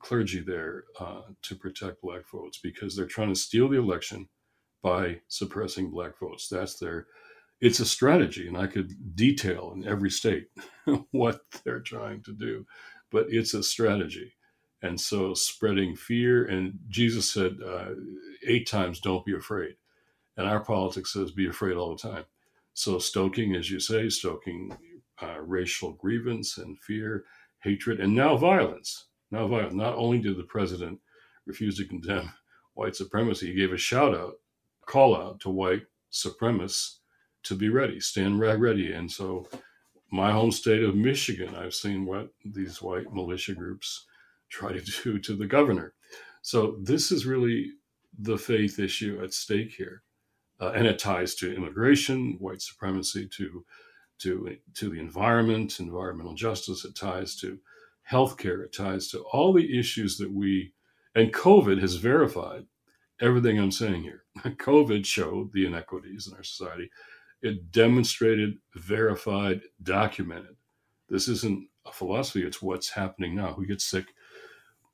clergy 0.00 0.40
there 0.40 0.84
uh, 1.00 1.22
to 1.42 1.54
protect 1.56 2.02
black 2.02 2.28
votes 2.30 2.58
because 2.62 2.96
they're 2.96 3.06
trying 3.06 3.32
to 3.32 3.40
steal 3.40 3.68
the 3.68 3.78
election 3.78 4.28
by 4.82 5.20
suppressing 5.28 5.90
black 5.90 6.18
votes. 6.18 6.48
That's 6.48 6.78
their, 6.78 7.06
it's 7.60 7.80
a 7.80 7.86
strategy. 7.86 8.48
And 8.48 8.56
I 8.56 8.66
could 8.66 9.16
detail 9.16 9.72
in 9.74 9.86
every 9.86 10.10
state 10.10 10.48
what 11.12 11.40
they're 11.64 11.80
trying 11.80 12.22
to 12.24 12.32
do, 12.32 12.66
but 13.10 13.26
it's 13.30 13.54
a 13.54 13.62
strategy. 13.62 14.34
And 14.82 15.00
so 15.00 15.34
spreading 15.34 15.96
fear, 15.96 16.46
and 16.46 16.78
Jesus 16.88 17.30
said 17.32 17.58
uh, 17.66 17.90
eight 18.46 18.66
times, 18.68 19.00
don't 19.00 19.26
be 19.26 19.34
afraid. 19.34 19.74
And 20.36 20.48
our 20.48 20.60
politics 20.60 21.12
says 21.12 21.32
be 21.32 21.48
afraid 21.48 21.76
all 21.76 21.96
the 21.96 22.02
time. 22.10 22.24
So, 22.80 22.98
stoking, 22.98 23.56
as 23.56 23.70
you 23.70 23.78
say, 23.78 24.08
stoking 24.08 24.74
uh, 25.20 25.38
racial 25.42 25.92
grievance 25.92 26.56
and 26.56 26.80
fear, 26.80 27.26
hatred, 27.62 28.00
and 28.00 28.14
now 28.14 28.38
violence. 28.38 29.08
Now, 29.30 29.46
violence. 29.48 29.74
Not 29.74 29.96
only 29.96 30.18
did 30.18 30.38
the 30.38 30.44
president 30.44 30.98
refuse 31.44 31.76
to 31.76 31.84
condemn 31.84 32.32
white 32.72 32.96
supremacy, 32.96 33.48
he 33.48 33.52
gave 33.52 33.74
a 33.74 33.76
shout 33.76 34.14
out, 34.14 34.36
call 34.86 35.14
out 35.14 35.40
to 35.40 35.50
white 35.50 35.82
supremacists 36.10 37.00
to 37.42 37.54
be 37.54 37.68
ready, 37.68 38.00
stand 38.00 38.40
ready. 38.40 38.94
And 38.94 39.12
so, 39.12 39.46
my 40.10 40.32
home 40.32 40.50
state 40.50 40.82
of 40.82 40.94
Michigan, 40.96 41.54
I've 41.54 41.74
seen 41.74 42.06
what 42.06 42.30
these 42.46 42.80
white 42.80 43.12
militia 43.12 43.52
groups 43.52 44.06
try 44.48 44.72
to 44.72 44.80
do 45.04 45.18
to 45.18 45.36
the 45.36 45.46
governor. 45.46 45.92
So, 46.40 46.78
this 46.80 47.12
is 47.12 47.26
really 47.26 47.72
the 48.18 48.38
faith 48.38 48.78
issue 48.78 49.20
at 49.22 49.34
stake 49.34 49.72
here 49.72 50.02
uh, 50.60 50.72
and 50.74 50.86
it 50.86 50.98
ties 50.98 51.34
to 51.36 51.54
immigration, 51.54 52.36
white 52.38 52.62
supremacy, 52.62 53.28
to 53.36 53.64
to 54.20 54.56
to 54.74 54.90
the 54.90 55.00
environment, 55.00 55.80
environmental 55.80 56.34
justice. 56.34 56.84
It 56.84 56.96
ties 56.96 57.36
to 57.36 57.58
healthcare. 58.10 58.64
It 58.64 58.74
ties 58.74 59.08
to 59.08 59.20
all 59.32 59.52
the 59.52 59.78
issues 59.78 60.18
that 60.18 60.32
we 60.32 60.72
and 61.14 61.32
COVID 61.32 61.80
has 61.80 61.96
verified 61.96 62.66
everything 63.20 63.58
I'm 63.58 63.72
saying 63.72 64.02
here. 64.02 64.24
COVID 64.44 65.04
showed 65.04 65.52
the 65.52 65.66
inequities 65.66 66.28
in 66.28 66.36
our 66.36 66.44
society. 66.44 66.90
It 67.42 67.72
demonstrated, 67.72 68.58
verified, 68.74 69.62
documented. 69.82 70.56
This 71.08 71.26
isn't 71.28 71.68
a 71.86 71.92
philosophy, 71.92 72.42
it's 72.44 72.62
what's 72.62 72.90
happening 72.90 73.34
now. 73.34 73.54
Who 73.54 73.66
gets 73.66 73.84
sick 73.84 74.06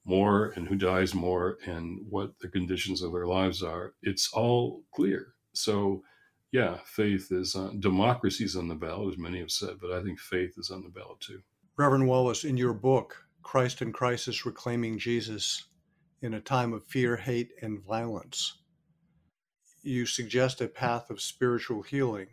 more 0.07 0.53
and 0.57 0.69
who 0.69 0.77
dies 0.77 1.15
more 1.15 1.59
and 1.67 2.01
what 2.09 2.39
the 2.41 2.49
conditions 2.49 3.03
of 3.03 3.13
their 3.13 3.27
lives 3.27 3.63
are. 3.63 3.95
It's 4.03 4.31
all 4.33 4.85
clear. 4.95 5.35
So, 5.57 6.03
yeah, 6.53 6.79
faith 6.85 7.33
is 7.33 7.55
on 7.55 7.81
democracy 7.81 8.45
is 8.45 8.57
on 8.57 8.69
the 8.69 8.75
ballot, 8.75 9.15
as 9.15 9.19
many 9.19 9.41
have 9.41 9.51
said, 9.51 9.77
but 9.81 9.93
I 9.93 10.03
think 10.03 10.19
faith 10.19 10.55
is 10.59 10.71
on 10.71 10.83
the 10.83 10.89
ballot 10.89 11.21
too. 11.21 11.43
Reverend 11.77 12.07
Wallis, 12.07 12.45
in 12.45 12.57
your 12.57 12.73
book, 12.73 13.27
Christ 13.43 13.83
in 13.83 13.93
Crisis 13.93 14.47
Reclaiming 14.47 14.99
Jesus 14.99 15.65
in 16.23 16.35
a 16.35 16.41
Time 16.41 16.73
of 16.73 16.85
Fear, 16.85 17.17
Hate, 17.17 17.53
and 17.63 17.85
Violence, 17.85 18.59
you 19.83 20.07
suggest 20.07 20.61
a 20.61 20.69
path 20.69 21.11
of 21.11 21.21
spiritual 21.21 21.83
healing 21.83 22.29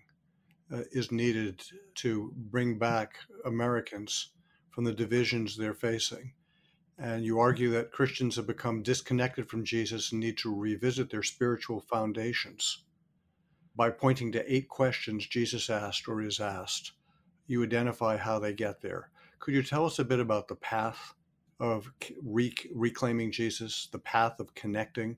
uh, 0.73 0.81
is 0.91 1.11
needed 1.11 1.61
to 1.95 2.33
bring 2.35 2.79
back 2.79 3.15
Americans 3.45 4.31
from 4.71 4.85
the 4.85 4.93
divisions 4.93 5.55
they're 5.55 5.73
facing. 5.73 6.33
And 6.97 7.23
you 7.23 7.39
argue 7.39 7.69
that 7.71 7.91
Christians 7.91 8.37
have 8.37 8.47
become 8.47 8.81
disconnected 8.81 9.49
from 9.49 9.65
Jesus 9.65 10.11
and 10.11 10.21
need 10.21 10.37
to 10.39 10.55
revisit 10.55 11.09
their 11.09 11.23
spiritual 11.23 11.81
foundations 11.81 12.85
by 13.75 13.89
pointing 13.89 14.31
to 14.31 14.53
eight 14.53 14.69
questions 14.69 15.27
Jesus 15.27 15.69
asked 15.69 16.07
or 16.07 16.21
is 16.21 16.39
asked, 16.39 16.93
you 17.47 17.63
identify 17.63 18.17
how 18.17 18.39
they 18.39 18.53
get 18.53 18.81
there. 18.81 19.09
Could 19.39 19.53
you 19.53 19.63
tell 19.63 19.85
us 19.85 19.99
a 19.99 20.05
bit 20.05 20.19
about 20.19 20.47
the 20.47 20.55
path 20.55 21.13
of 21.59 21.91
rec- 22.21 22.67
reclaiming 22.73 23.31
Jesus, 23.31 23.89
the 23.91 23.99
path 23.99 24.39
of 24.39 24.53
connecting 24.55 25.17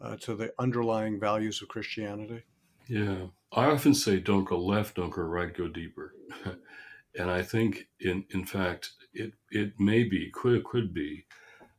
uh, 0.00 0.16
to 0.16 0.34
the 0.34 0.52
underlying 0.58 1.18
values 1.18 1.62
of 1.62 1.68
Christianity? 1.68 2.42
Yeah. 2.88 3.26
I 3.52 3.66
often 3.66 3.94
say 3.94 4.20
don't 4.20 4.44
go 4.44 4.58
left, 4.58 4.96
don't 4.96 5.10
go 5.10 5.22
right, 5.22 5.56
go 5.56 5.68
deeper. 5.68 6.14
and 7.18 7.30
I 7.30 7.42
think 7.42 7.88
in 8.00 8.24
in 8.30 8.44
fact 8.44 8.92
it 9.12 9.32
it 9.50 9.72
may 9.78 10.04
be, 10.04 10.30
could 10.32 10.64
could 10.64 10.94
be, 10.94 11.26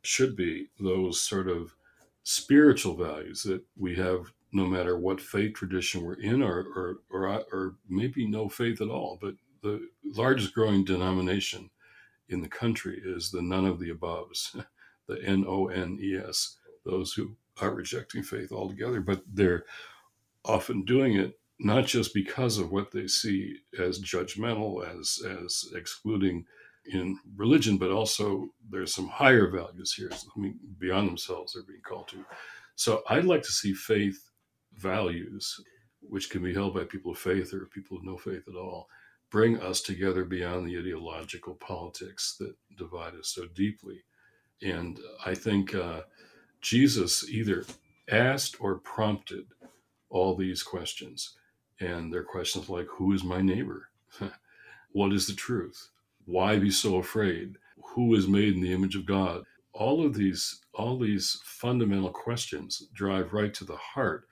should 0.02 0.36
be 0.36 0.68
those 0.78 1.20
sort 1.20 1.48
of 1.48 1.74
spiritual 2.22 2.96
values 2.96 3.42
that 3.42 3.62
we 3.76 3.96
have 3.96 4.32
no 4.52 4.66
matter 4.66 4.98
what 4.98 5.20
faith 5.20 5.54
tradition 5.54 6.02
we're 6.02 6.14
in, 6.14 6.42
or, 6.42 6.66
or, 6.76 6.96
or, 7.10 7.44
or 7.52 7.74
maybe 7.88 8.26
no 8.26 8.48
faith 8.48 8.80
at 8.80 8.88
all. 8.88 9.18
But 9.20 9.34
the 9.62 9.88
largest 10.04 10.54
growing 10.54 10.84
denomination 10.84 11.70
in 12.28 12.40
the 12.40 12.48
country 12.48 13.00
is 13.04 13.30
the 13.30 13.42
none 13.42 13.66
of 13.66 13.78
the 13.78 13.90
aboves, 13.90 14.54
the 15.08 15.22
N 15.24 15.44
O 15.46 15.68
N 15.68 15.98
E 16.00 16.16
S, 16.16 16.56
those 16.84 17.12
who 17.12 17.36
are 17.60 17.74
rejecting 17.74 18.22
faith 18.22 18.52
altogether. 18.52 19.00
But 19.00 19.22
they're 19.32 19.64
often 20.44 20.84
doing 20.84 21.16
it 21.16 21.38
not 21.58 21.86
just 21.86 22.12
because 22.12 22.58
of 22.58 22.72
what 22.72 22.90
they 22.90 23.06
see 23.06 23.56
as 23.78 24.00
judgmental, 24.00 24.84
as, 24.98 25.20
as 25.44 25.72
excluding 25.74 26.44
in 26.86 27.18
religion, 27.36 27.78
but 27.78 27.92
also 27.92 28.48
there's 28.68 28.92
some 28.92 29.08
higher 29.08 29.48
values 29.48 29.94
here. 29.94 30.10
I 30.12 30.40
mean, 30.40 30.58
beyond 30.78 31.08
themselves, 31.08 31.52
they're 31.52 31.62
being 31.62 31.82
called 31.82 32.08
to. 32.08 32.24
So 32.74 33.02
I'd 33.08 33.24
like 33.24 33.42
to 33.42 33.52
see 33.52 33.74
faith 33.74 34.31
values, 34.76 35.60
which 36.00 36.30
can 36.30 36.42
be 36.42 36.54
held 36.54 36.74
by 36.74 36.84
people 36.84 37.12
of 37.12 37.18
faith 37.18 37.52
or 37.54 37.66
people 37.66 37.96
of 37.96 38.04
no 38.04 38.16
faith 38.16 38.44
at 38.48 38.56
all, 38.56 38.88
bring 39.30 39.60
us 39.60 39.80
together 39.80 40.24
beyond 40.24 40.66
the 40.66 40.78
ideological 40.78 41.54
politics 41.54 42.36
that 42.38 42.54
divide 42.76 43.14
us 43.14 43.28
so 43.28 43.46
deeply. 43.54 44.02
And 44.62 44.98
I 45.24 45.34
think 45.34 45.74
uh, 45.74 46.02
Jesus 46.60 47.28
either 47.28 47.64
asked 48.10 48.56
or 48.60 48.76
prompted 48.78 49.46
all 50.10 50.36
these 50.36 50.62
questions. 50.62 51.36
And 51.80 52.12
they're 52.12 52.22
questions 52.24 52.68
like 52.68 52.86
Who 52.96 53.12
is 53.12 53.24
my 53.24 53.40
neighbor? 53.40 53.88
what 54.92 55.12
is 55.12 55.26
the 55.26 55.34
truth? 55.34 55.90
Why 56.26 56.58
be 56.58 56.70
so 56.70 56.96
afraid? 56.96 57.56
Who 57.94 58.14
is 58.14 58.28
made 58.28 58.54
in 58.54 58.60
the 58.60 58.72
image 58.72 58.94
of 58.94 59.06
God? 59.06 59.42
All 59.72 60.04
of 60.04 60.14
these, 60.14 60.60
all 60.74 60.98
these 60.98 61.40
fundamental 61.44 62.10
questions 62.10 62.88
drive 62.92 63.32
right 63.32 63.52
to 63.54 63.64
the 63.64 63.76
heart 63.76 64.28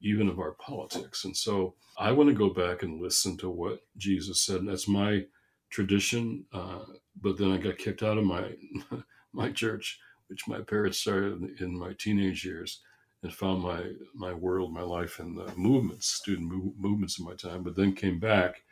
even 0.00 0.28
of 0.28 0.38
our 0.38 0.52
politics. 0.52 1.24
And 1.24 1.36
so 1.36 1.74
I 1.98 2.12
want 2.12 2.28
to 2.28 2.34
go 2.34 2.50
back 2.50 2.82
and 2.82 3.00
listen 3.00 3.36
to 3.38 3.50
what 3.50 3.80
Jesus 3.96 4.42
said. 4.42 4.56
And 4.56 4.68
that's 4.68 4.88
my 4.88 5.24
tradition. 5.70 6.44
Uh, 6.52 6.80
but 7.20 7.38
then 7.38 7.50
I 7.50 7.58
got 7.58 7.78
kicked 7.78 8.02
out 8.02 8.18
of 8.18 8.24
my 8.24 8.52
my 9.32 9.50
church, 9.50 9.98
which 10.28 10.48
my 10.48 10.60
parents 10.60 10.98
started 10.98 11.60
in 11.60 11.78
my 11.78 11.92
teenage 11.98 12.44
years, 12.44 12.80
and 13.22 13.32
found 13.32 13.62
my 13.62 13.82
my 14.14 14.32
world, 14.32 14.72
my 14.72 14.82
life 14.82 15.18
in 15.18 15.34
the 15.34 15.52
movements, 15.56 16.06
student 16.06 16.48
move, 16.48 16.74
movements 16.78 17.18
of 17.18 17.26
my 17.26 17.34
time. 17.34 17.62
But 17.62 17.76
then 17.76 17.92
came 17.92 18.18
back 18.18 18.62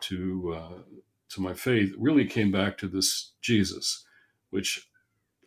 to 0.00 0.54
uh, 0.56 0.78
to 1.30 1.40
my 1.40 1.54
faith. 1.54 1.92
Really 1.98 2.26
came 2.26 2.50
back 2.50 2.78
to 2.78 2.88
this 2.88 3.32
Jesus, 3.40 4.04
which 4.50 4.88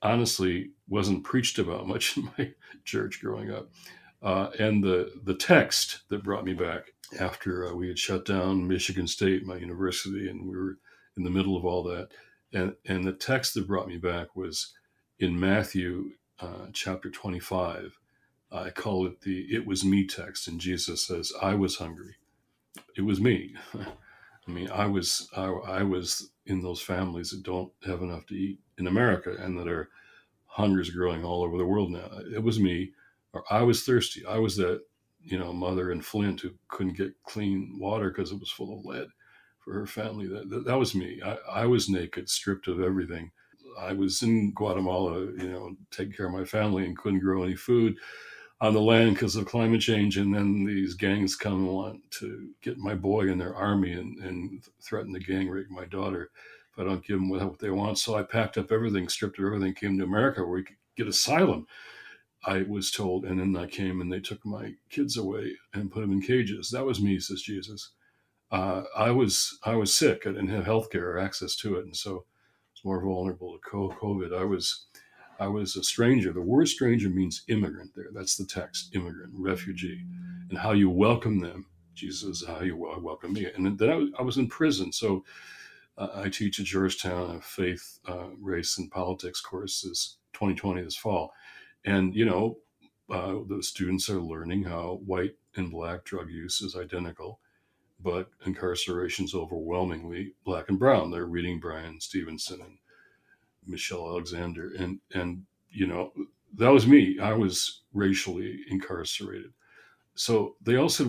honestly 0.01 0.71
wasn't 0.87 1.23
preached 1.23 1.59
about 1.59 1.87
much 1.89 2.17
in 2.17 2.29
my 2.37 2.53
church 2.85 3.19
growing 3.21 3.51
up. 3.51 3.69
Uh, 4.21 4.49
and 4.59 4.83
the 4.83 5.11
the 5.23 5.35
text 5.35 6.01
that 6.09 6.23
brought 6.23 6.45
me 6.45 6.53
back 6.53 6.91
after 7.19 7.67
uh, 7.67 7.73
we 7.73 7.87
had 7.87 7.99
shut 7.99 8.25
down 8.25 8.67
Michigan 8.67 9.07
State, 9.07 9.45
my 9.45 9.57
university, 9.57 10.29
and 10.29 10.47
we 10.49 10.57
were 10.57 10.77
in 11.17 11.23
the 11.23 11.29
middle 11.31 11.57
of 11.57 11.65
all 11.65 11.83
that. 11.83 12.09
And 12.53 12.75
and 12.85 13.05
the 13.05 13.13
text 13.13 13.53
that 13.55 13.67
brought 13.67 13.87
me 13.87 13.97
back 13.97 14.35
was 14.35 14.73
in 15.19 15.39
Matthew 15.39 16.11
uh, 16.39 16.67
chapter 16.73 17.09
25. 17.11 17.99
I 18.51 18.69
call 18.71 19.05
it 19.07 19.21
the 19.21 19.41
"It 19.53 19.67
was 19.67 19.85
me" 19.85 20.07
text, 20.07 20.47
and 20.47 20.59
Jesus 20.61 21.05
says, 21.05 21.33
"I 21.41 21.55
was 21.55 21.77
hungry. 21.77 22.15
It 22.97 23.03
was 23.03 23.21
me." 23.21 23.55
I 24.47 24.51
mean, 24.51 24.69
I 24.71 24.87
was 24.87 25.29
I, 25.35 25.45
I 25.47 25.83
was 25.83 26.31
in 26.45 26.61
those 26.63 26.81
families 26.81 27.31
that 27.31 27.43
don't 27.43 27.71
have 27.85 28.01
enough 28.01 28.25
to 28.27 28.35
eat 28.35 28.59
in 28.77 28.87
America, 28.87 29.35
and 29.39 29.59
that 29.59 29.67
are 29.67 29.89
hunger's 30.47 30.89
growing 30.89 31.23
all 31.23 31.43
over 31.43 31.57
the 31.57 31.65
world 31.65 31.91
now. 31.91 32.09
It 32.33 32.43
was 32.43 32.59
me, 32.59 32.91
or 33.37 33.43
I 33.53 33.61
was 33.63 33.83
thirsty. 33.83 34.25
I 34.25 34.37
was 34.37 34.55
that 34.57 34.81
you 35.21 35.37
know 35.37 35.53
mother 35.53 35.91
in 35.91 36.01
Flint 36.01 36.41
who 36.41 36.51
couldn't 36.69 36.97
get 36.97 37.13
clean 37.25 37.77
water 37.79 38.09
because 38.09 38.31
it 38.31 38.39
was 38.39 38.51
full 38.51 38.77
of 38.77 38.85
lead 38.85 39.07
for 39.59 39.73
her 39.73 39.85
family. 39.87 40.27
That 40.27 40.49
that, 40.49 40.65
that 40.65 40.77
was 40.77 40.95
me. 40.95 41.21
I, 41.23 41.37
I 41.51 41.65
was 41.65 41.89
naked, 41.89 42.29
stripped 42.29 42.67
of 42.67 42.81
everything. 42.81 43.31
I 43.79 43.93
was 43.93 44.23
in 44.23 44.53
Guatemala, 44.53 45.19
you 45.19 45.49
know, 45.49 45.75
taking 45.91 46.13
care 46.13 46.25
of 46.25 46.33
my 46.33 46.45
family 46.45 46.85
and 46.85 46.97
couldn't 46.97 47.19
grow 47.19 47.43
any 47.43 47.55
food 47.55 47.95
on 48.59 48.73
the 48.73 48.81
land 48.81 49.13
because 49.13 49.35
of 49.35 49.45
climate 49.45 49.81
change. 49.81 50.17
And 50.17 50.33
then 50.33 50.65
these 50.65 50.95
gangs 50.95 51.35
come 51.35 51.53
and 51.53 51.67
want 51.67 52.11
to 52.19 52.49
get 52.63 52.77
my 52.77 52.95
boy 52.95 53.29
in 53.29 53.37
their 53.37 53.55
army 53.55 53.93
and, 53.93 54.17
and 54.23 54.63
threaten 54.81 55.13
to 55.13 55.19
gang 55.19 55.47
rape 55.47 55.69
my 55.69 55.85
daughter 55.85 56.31
if 56.73 56.79
I 56.79 56.83
don't 56.85 57.05
give 57.05 57.17
them 57.17 57.29
what 57.29 57.59
they 57.59 57.69
want. 57.69 57.99
So 57.99 58.15
I 58.15 58.23
packed 58.23 58.57
up 58.57 58.71
everything, 58.71 59.09
stripped 59.09 59.37
of 59.37 59.45
everything, 59.45 59.75
came 59.75 59.97
to 59.99 60.05
America 60.05 60.41
where 60.41 60.55
we 60.57 60.63
could 60.63 60.77
get 60.95 61.07
asylum. 61.07 61.67
I 62.47 62.63
was 62.63 62.91
told, 62.91 63.25
and 63.25 63.39
then 63.39 63.57
I 63.61 63.67
came 63.67 64.01
and 64.01 64.11
they 64.11 64.21
took 64.21 64.45
my 64.45 64.75
kids 64.89 65.17
away 65.17 65.57
and 65.73 65.91
put 65.91 66.01
them 66.01 66.13
in 66.13 66.21
cages. 66.21 66.71
That 66.71 66.85
was 66.85 67.01
me, 67.01 67.19
says 67.19 67.41
Jesus. 67.41 67.91
Uh, 68.51 68.83
I 68.95 69.11
was 69.11 69.59
I 69.65 69.75
was 69.75 69.93
sick. 69.93 70.23
I 70.25 70.31
didn't 70.31 70.49
have 70.49 70.65
health 70.65 70.89
care 70.89 71.11
or 71.11 71.19
access 71.19 71.57
to 71.57 71.75
it, 71.77 71.85
and 71.85 71.95
so 71.95 72.11
I 72.11 72.15
was 72.15 72.85
more 72.85 73.03
vulnerable 73.03 73.59
to 73.59 73.69
COVID. 73.69 74.37
I 74.37 74.45
was 74.45 74.85
I 75.39 75.47
was 75.47 75.75
a 75.75 75.83
stranger. 75.83 76.31
The 76.31 76.41
word 76.41 76.69
stranger 76.69 77.09
means 77.09 77.43
immigrant 77.49 77.91
there. 77.95 78.09
That's 78.13 78.37
the 78.37 78.45
text 78.45 78.95
immigrant, 78.95 79.33
refugee. 79.35 80.05
And 80.49 80.57
how 80.57 80.71
you 80.71 80.89
welcome 80.89 81.41
them, 81.41 81.65
Jesus, 81.95 82.45
how 82.47 82.61
you 82.61 82.77
welcome 82.77 83.33
me. 83.33 83.47
And 83.53 83.77
then 83.77 83.89
I, 83.89 84.21
I 84.21 84.21
was 84.23 84.37
in 84.37 84.47
prison. 84.47 84.93
So 84.93 85.25
uh, 85.97 86.09
I 86.15 86.29
teach 86.29 86.59
at 86.59 86.65
Georgetown 86.65 87.35
a 87.35 87.41
faith, 87.41 87.99
uh, 88.07 88.29
race, 88.39 88.77
and 88.77 88.89
politics 88.89 89.41
course 89.41 89.81
this 89.81 90.17
2020 90.33 90.81
this 90.83 90.95
fall. 90.95 91.33
And, 91.87 92.13
you 92.13 92.25
know, 92.25 92.59
uh, 93.09 93.37
the 93.47 93.63
students 93.63 94.09
are 94.09 94.21
learning 94.21 94.63
how 94.65 94.99
white 95.05 95.35
and 95.55 95.71
black 95.71 96.03
drug 96.03 96.29
use 96.29 96.61
is 96.61 96.75
identical, 96.75 97.39
but 98.01 98.29
incarceration 98.45 99.25
is 99.25 99.33
overwhelmingly 99.33 100.33
black 100.45 100.69
and 100.69 100.77
brown. 100.77 101.11
They're 101.11 101.25
reading 101.27 101.61
Bryan 101.61 102.01
Stevenson 102.01 102.61
and 102.61 102.77
Michelle 103.65 104.09
Alexander, 104.09 104.73
and 104.77 104.99
and 105.13 105.43
you 105.69 105.87
know 105.87 106.11
that 106.55 106.69
was 106.69 106.87
me. 106.87 107.19
I 107.19 107.33
was 107.33 107.83
racially 107.93 108.61
incarcerated. 108.69 109.53
So 110.15 110.57
they 110.61 110.75
all 110.75 110.89
said, 110.89 111.07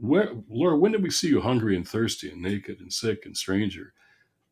"Where, 0.00 0.32
Laura, 0.48 0.78
when 0.78 0.92
did 0.92 1.02
we 1.02 1.10
see 1.10 1.28
you 1.28 1.40
hungry 1.40 1.76
and 1.76 1.88
thirsty 1.88 2.30
and 2.30 2.42
naked 2.42 2.80
and 2.80 2.92
sick 2.92 3.26
and 3.26 3.36
stranger 3.36 3.94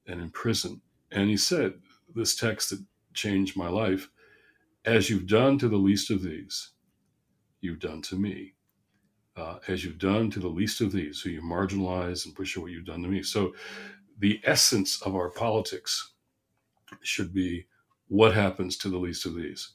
and 0.06 0.20
in 0.20 0.30
prison?" 0.30 0.82
And 1.12 1.30
he 1.30 1.36
said, 1.36 1.74
"This 2.14 2.34
text 2.34 2.70
that 2.70 2.84
changed 3.14 3.56
my 3.56 3.68
life, 3.68 4.10
as 4.88 5.10
you've 5.10 5.28
done 5.28 5.58
to 5.58 5.68
the 5.68 5.76
least 5.76 6.10
of 6.10 6.22
these, 6.22 6.72
you've 7.60 7.80
done 7.80 8.02
to 8.02 8.16
me." 8.16 8.54
Uh, 9.36 9.58
as 9.68 9.84
you've 9.84 9.98
done 9.98 10.30
to 10.30 10.40
the 10.40 10.48
least 10.48 10.80
of 10.80 10.92
these, 10.92 11.20
who 11.20 11.30
you 11.30 11.40
marginalize 11.42 12.26
and 12.26 12.34
push 12.34 12.56
away, 12.56 12.64
what 12.64 12.72
you've 12.72 12.86
done 12.86 13.02
to 13.02 13.08
me. 13.08 13.22
So, 13.22 13.54
the 14.18 14.40
essence 14.44 15.02
of 15.02 15.14
our 15.16 15.30
politics 15.30 16.12
should 17.02 17.32
be 17.34 17.66
what 18.08 18.34
happens 18.34 18.76
to 18.78 18.88
the 18.88 18.98
least 18.98 19.26
of 19.26 19.34
these, 19.34 19.74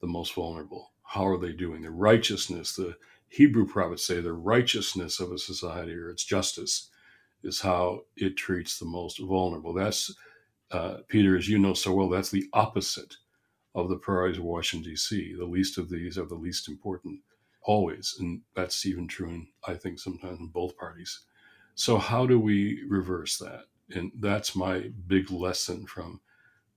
the 0.00 0.06
most 0.06 0.34
vulnerable? 0.34 0.92
How 1.04 1.26
are 1.26 1.38
they 1.38 1.52
doing? 1.52 1.82
The 1.82 1.90
righteousness, 1.90 2.74
the 2.74 2.96
Hebrew 3.28 3.66
prophets 3.66 4.06
say 4.06 4.20
the 4.20 4.32
righteousness 4.32 5.20
of 5.20 5.32
a 5.32 5.38
society 5.38 5.94
or 5.94 6.10
its 6.10 6.24
justice 6.24 6.90
is 7.44 7.60
how 7.60 8.02
it 8.16 8.36
treats 8.36 8.78
the 8.78 8.86
most 8.86 9.20
vulnerable. 9.20 9.74
That's, 9.74 10.14
uh, 10.70 10.98
Peter, 11.08 11.36
as 11.36 11.48
you 11.48 11.58
know 11.58 11.74
so 11.74 11.94
well, 11.94 12.08
that's 12.08 12.30
the 12.30 12.46
opposite 12.52 13.16
of 13.74 13.88
the 13.88 13.96
priorities 13.96 14.38
of 14.38 14.44
Washington, 14.44 14.90
D.C. 14.90 15.34
The 15.38 15.44
least 15.44 15.78
of 15.78 15.88
these 15.88 16.18
are 16.18 16.26
the 16.26 16.34
least 16.34 16.68
important 16.68 17.20
always. 17.62 18.16
And 18.18 18.42
that's 18.54 18.84
even 18.86 19.08
true 19.08 19.28
in, 19.28 19.46
I 19.66 19.74
think, 19.74 19.98
sometimes 19.98 20.40
in 20.40 20.48
both 20.48 20.76
parties. 20.76 21.20
So, 21.74 21.96
how 21.96 22.26
do 22.26 22.38
we 22.38 22.82
reverse 22.88 23.38
that? 23.38 23.64
And 23.94 24.12
that's 24.18 24.54
my 24.54 24.90
big 25.06 25.30
lesson 25.30 25.86
from 25.86 26.20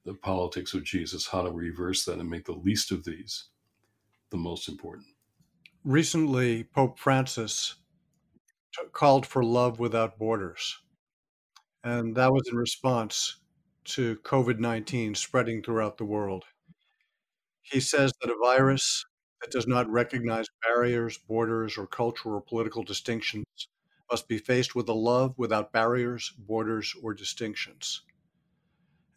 the 0.05 0.13
politics 0.13 0.73
of 0.73 0.83
Jesus, 0.83 1.27
how 1.27 1.41
to 1.41 1.51
reverse 1.51 2.05
that 2.05 2.19
and 2.19 2.29
make 2.29 2.45
the 2.45 2.53
least 2.53 2.91
of 2.91 3.03
these 3.03 3.45
the 4.29 4.37
most 4.37 4.69
important. 4.69 5.07
Recently, 5.83 6.63
Pope 6.63 6.97
Francis 6.97 7.75
t- 8.73 8.83
called 8.91 9.25
for 9.25 9.43
love 9.43 9.79
without 9.79 10.17
borders. 10.17 10.79
And 11.83 12.15
that 12.15 12.31
was 12.31 12.47
in 12.51 12.57
response 12.57 13.39
to 13.85 14.15
COVID 14.17 14.59
19 14.59 15.13
spreading 15.15 15.61
throughout 15.61 15.97
the 15.97 16.05
world. 16.05 16.45
He 17.71 17.79
says 17.79 18.13
that 18.21 18.31
a 18.31 18.37
virus 18.41 19.05
that 19.41 19.51
does 19.51 19.67
not 19.67 19.89
recognize 19.89 20.45
barriers, 20.63 21.17
borders, 21.17 21.77
or 21.77 21.87
cultural 21.87 22.35
or 22.35 22.41
political 22.41 22.83
distinctions 22.83 23.45
must 24.09 24.27
be 24.27 24.37
faced 24.37 24.75
with 24.75 24.87
a 24.87 24.93
love 24.93 25.33
without 25.37 25.71
barriers, 25.71 26.31
borders, 26.37 26.93
or 27.01 27.13
distinctions. 27.13 28.03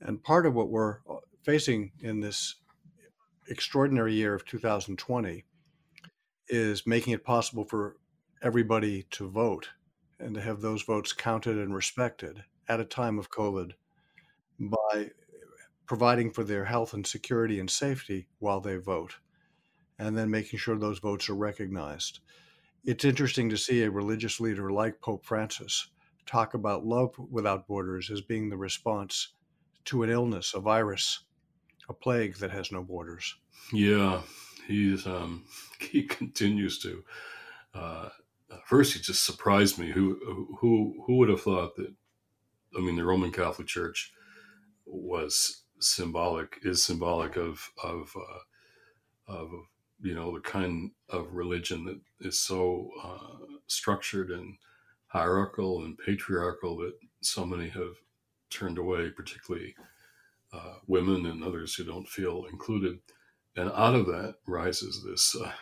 And 0.00 0.22
part 0.22 0.46
of 0.46 0.54
what 0.54 0.70
we're 0.70 0.98
uh, 1.08 1.16
facing 1.42 1.92
in 2.00 2.20
this 2.20 2.56
extraordinary 3.48 4.14
year 4.14 4.34
of 4.34 4.44
2020 4.44 5.44
is 6.48 6.86
making 6.86 7.12
it 7.12 7.24
possible 7.24 7.64
for 7.64 7.96
everybody 8.42 9.04
to 9.10 9.28
vote 9.28 9.68
and 10.18 10.34
to 10.34 10.40
have 10.40 10.60
those 10.60 10.82
votes 10.82 11.12
counted 11.12 11.58
and 11.58 11.74
respected 11.74 12.44
at 12.68 12.80
a 12.80 12.84
time 12.84 13.18
of 13.18 13.30
COVID 13.30 13.72
by 14.58 15.10
providing 15.88 16.30
for 16.30 16.44
their 16.44 16.66
health 16.66 16.92
and 16.92 17.06
security 17.06 17.58
and 17.58 17.70
safety 17.70 18.28
while 18.38 18.60
they 18.60 18.76
vote, 18.76 19.16
and 19.98 20.16
then 20.16 20.30
making 20.30 20.58
sure 20.58 20.76
those 20.76 20.98
votes 20.98 21.28
are 21.28 21.34
recognized. 21.34 22.20
It's 22.84 23.04
interesting 23.04 23.48
to 23.48 23.56
see 23.56 23.82
a 23.82 23.90
religious 23.90 24.38
leader 24.38 24.70
like 24.70 25.00
Pope 25.00 25.24
Francis 25.24 25.88
talk 26.26 26.52
about 26.54 26.84
love 26.84 27.14
without 27.30 27.66
borders 27.66 28.10
as 28.10 28.20
being 28.20 28.50
the 28.50 28.56
response 28.56 29.32
to 29.86 30.02
an 30.02 30.10
illness, 30.10 30.52
a 30.54 30.60
virus, 30.60 31.20
a 31.88 31.94
plague 31.94 32.36
that 32.36 32.50
has 32.50 32.70
no 32.70 32.82
borders. 32.82 33.34
Yeah, 33.72 34.20
he's 34.66 35.06
um, 35.06 35.44
he 35.80 36.02
continues 36.02 36.78
to. 36.80 37.02
Uh, 37.74 38.10
first, 38.66 38.92
he 38.92 39.00
just 39.00 39.24
surprised 39.24 39.78
me. 39.78 39.90
Who 39.90 40.56
who 40.60 41.02
who 41.06 41.16
would 41.16 41.30
have 41.30 41.42
thought 41.42 41.76
that? 41.76 41.94
I 42.76 42.80
mean, 42.82 42.96
the 42.96 43.04
Roman 43.04 43.32
Catholic 43.32 43.66
Church 43.66 44.12
was 44.84 45.62
symbolic 45.80 46.58
is 46.62 46.82
symbolic 46.82 47.36
of 47.36 47.70
of 47.82 48.14
uh, 48.16 49.32
of 49.32 49.50
you 50.00 50.14
know 50.14 50.34
the 50.34 50.40
kind 50.40 50.90
of 51.08 51.32
religion 51.32 51.84
that 51.84 52.00
is 52.26 52.38
so 52.38 52.90
uh, 53.02 53.44
structured 53.66 54.30
and 54.30 54.56
hierarchical 55.08 55.84
and 55.84 55.98
patriarchal 55.98 56.76
that 56.76 56.92
so 57.20 57.44
many 57.44 57.68
have 57.68 57.96
turned 58.50 58.78
away, 58.78 59.10
particularly 59.10 59.74
uh, 60.52 60.74
women 60.86 61.26
and 61.26 61.42
others 61.42 61.74
who 61.74 61.84
don't 61.84 62.08
feel 62.08 62.46
included. 62.50 62.98
And 63.56 63.70
out 63.74 63.94
of 63.94 64.06
that 64.06 64.36
rises 64.46 65.04
this 65.04 65.34
uh, 65.34 65.52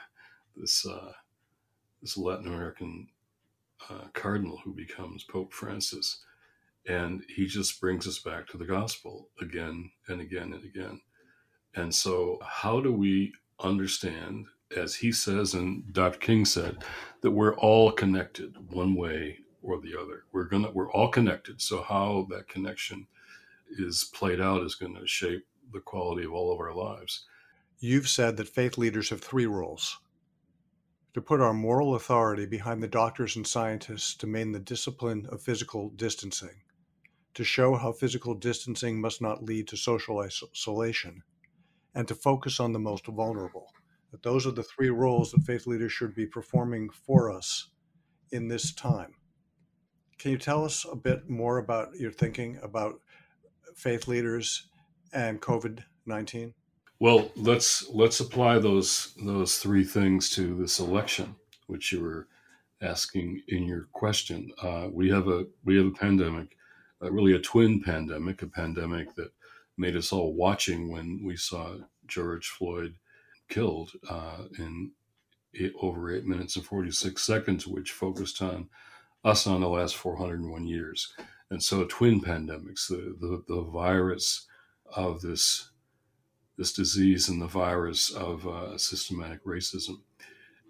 this 0.57 0.87
uh, 0.87 1.13
this 2.03 2.17
Latin 2.17 2.47
American 2.47 3.09
uh, 3.89 4.09
cardinal 4.13 4.59
who 4.65 4.75
becomes 4.75 5.25
Pope 5.25 5.53
Francis, 5.53 6.23
and 6.89 7.23
he 7.29 7.47
just 7.47 7.81
brings 7.81 8.07
us 8.07 8.19
back 8.19 8.47
to 8.49 8.59
the 8.59 8.65
gospel 8.65 9.29
again 9.41 9.91
and 10.09 10.21
again 10.21 10.53
and 10.53 10.65
again. 10.65 11.01
And 11.75 11.95
so, 11.95 12.39
how 12.43 12.81
do 12.81 12.93
we 12.93 13.33
understand, 13.61 14.47
as 14.77 14.97
he 14.97 15.13
says 15.13 15.55
and 15.55 15.93
Dr. 15.93 16.19
King 16.19 16.45
said, 16.45 16.85
that 17.21 17.31
we're 17.31 17.57
all 17.57 17.93
connected 17.93 18.55
one 18.71 18.95
way 18.95 19.39
or 19.67 19.81
the 19.81 19.97
other. 20.01 20.25
We're 20.33 20.45
gonna 20.45 20.71
we're 20.71 20.91
all 20.93 21.09
connected. 21.09 21.61
So 21.61 21.83
how 21.83 22.27
that 22.31 22.49
connection 22.49 23.07
is 23.79 24.11
played 24.15 24.41
out 24.41 24.63
is 24.63 24.77
going 24.77 24.95
to 24.95 25.07
shape 25.07 25.45
the 25.73 25.81
quality 25.81 26.25
of 26.25 26.33
all 26.33 26.53
of 26.53 26.61
our 26.61 26.73
lives. 26.73 27.25
You've 27.79 28.09
said 28.09 28.37
that 28.37 28.49
faith 28.49 28.79
leaders 28.79 29.11
have 29.11 29.21
three 29.21 29.47
roles 29.47 29.99
to 31.15 31.21
put 31.21 31.41
our 31.41 31.53
moral 31.53 31.95
authority 31.95 32.47
behind 32.47 32.83
the 32.83 32.89
doctors 32.89 33.37
and 33.37 33.47
scientists 33.47 34.15
to 34.15 34.27
maintain 34.27 34.53
the 34.53 34.61
discipline 34.61 35.27
of 35.31 35.43
physical 35.43 35.91
distancing, 35.91 36.63
to 37.37 37.45
show 37.45 37.75
how 37.75 37.93
physical 37.93 38.33
distancing 38.35 38.99
must 38.99 39.21
not 39.21 39.45
lead 39.45 39.69
to 39.69 39.77
social 39.77 40.21
isolation, 40.21 41.23
and 41.95 42.09
to 42.09 42.15
focus 42.15 42.59
on 42.59 42.73
the 42.73 42.79
most 42.79 43.07
vulnerable. 43.07 43.67
That 44.11 44.23
those 44.23 44.47
are 44.47 44.53
the 44.53 44.63
three 44.63 44.89
roles 44.89 45.33
that 45.33 45.43
faith 45.43 45.67
leaders 45.67 45.93
should 45.93 46.15
be 46.15 46.25
performing 46.25 46.89
for 46.89 47.31
us 47.31 47.69
in 48.33 48.49
this 48.49 48.73
time. 48.73 49.17
Can 50.19 50.31
you 50.31 50.39
tell 50.39 50.65
us 50.65 50.87
a 50.91 50.97
bit 50.97 51.29
more 51.29 51.59
about 51.59 51.95
your 51.97 52.11
thinking 52.11 52.59
about 52.63 53.01
faith 53.75 54.09
leaders 54.09 54.69
and 55.13 55.43
COVID 55.43 55.85
19? 56.07 56.55
Well, 56.99 57.31
let's 57.37 57.87
let's 57.91 58.21
apply 58.21 58.61
those 58.61 59.13
those 59.23 59.59
three 59.59 59.85
things 59.85 60.31
to 60.31 60.55
this 60.55 60.79
election, 60.79 61.37
which 61.67 61.93
you 61.93 62.01
were 62.01 62.29
asking 62.81 63.43
in 63.49 63.65
your 63.65 63.89
question. 63.93 64.51
Uh, 64.63 64.89
we 64.91 65.11
have 65.11 65.29
a 65.29 65.45
we 65.65 65.77
have 65.77 65.87
a 65.87 65.91
pandemic, 65.91 66.56
really 67.13 67.35
a 67.35 67.39
twin 67.39 67.83
pandemic, 67.83 68.43
a 68.43 68.47
pandemic 68.47 69.15
that 69.17 69.31
made 69.77 69.97
us 69.97 70.13
all 70.13 70.35
watching 70.35 70.91
when 70.91 71.21
we 71.25 71.37
saw 71.37 71.77
George 72.07 72.49
Floyd 72.49 72.95
killed 73.49 73.93
uh, 74.09 74.45
in 74.59 74.93
eight, 75.55 75.73
over 75.81 76.15
eight 76.15 76.25
minutes 76.25 76.57
and 76.57 76.65
forty 76.65 76.91
six 76.91 77.23
seconds, 77.23 77.67
which 77.67 77.93
focused 77.93 78.43
on 78.43 78.69
us 79.25 79.47
on 79.47 79.61
the 79.61 79.69
last 79.69 79.97
four 79.97 80.17
hundred 80.17 80.41
and 80.41 80.51
one 80.51 80.67
years, 80.67 81.13
and 81.51 81.63
so 81.63 81.85
twin 81.85 82.21
pandemics, 82.21 82.89
the 82.89 83.17
the, 83.21 83.43
the 83.49 83.63
virus 83.63 84.47
of 84.95 85.21
this 85.21 85.71
this 86.57 86.73
disease 86.73 87.29
and 87.29 87.41
the 87.41 87.47
virus 87.47 88.11
of 88.11 88.47
uh, 88.47 88.79
systematic 88.79 89.45
racism. 89.45 90.01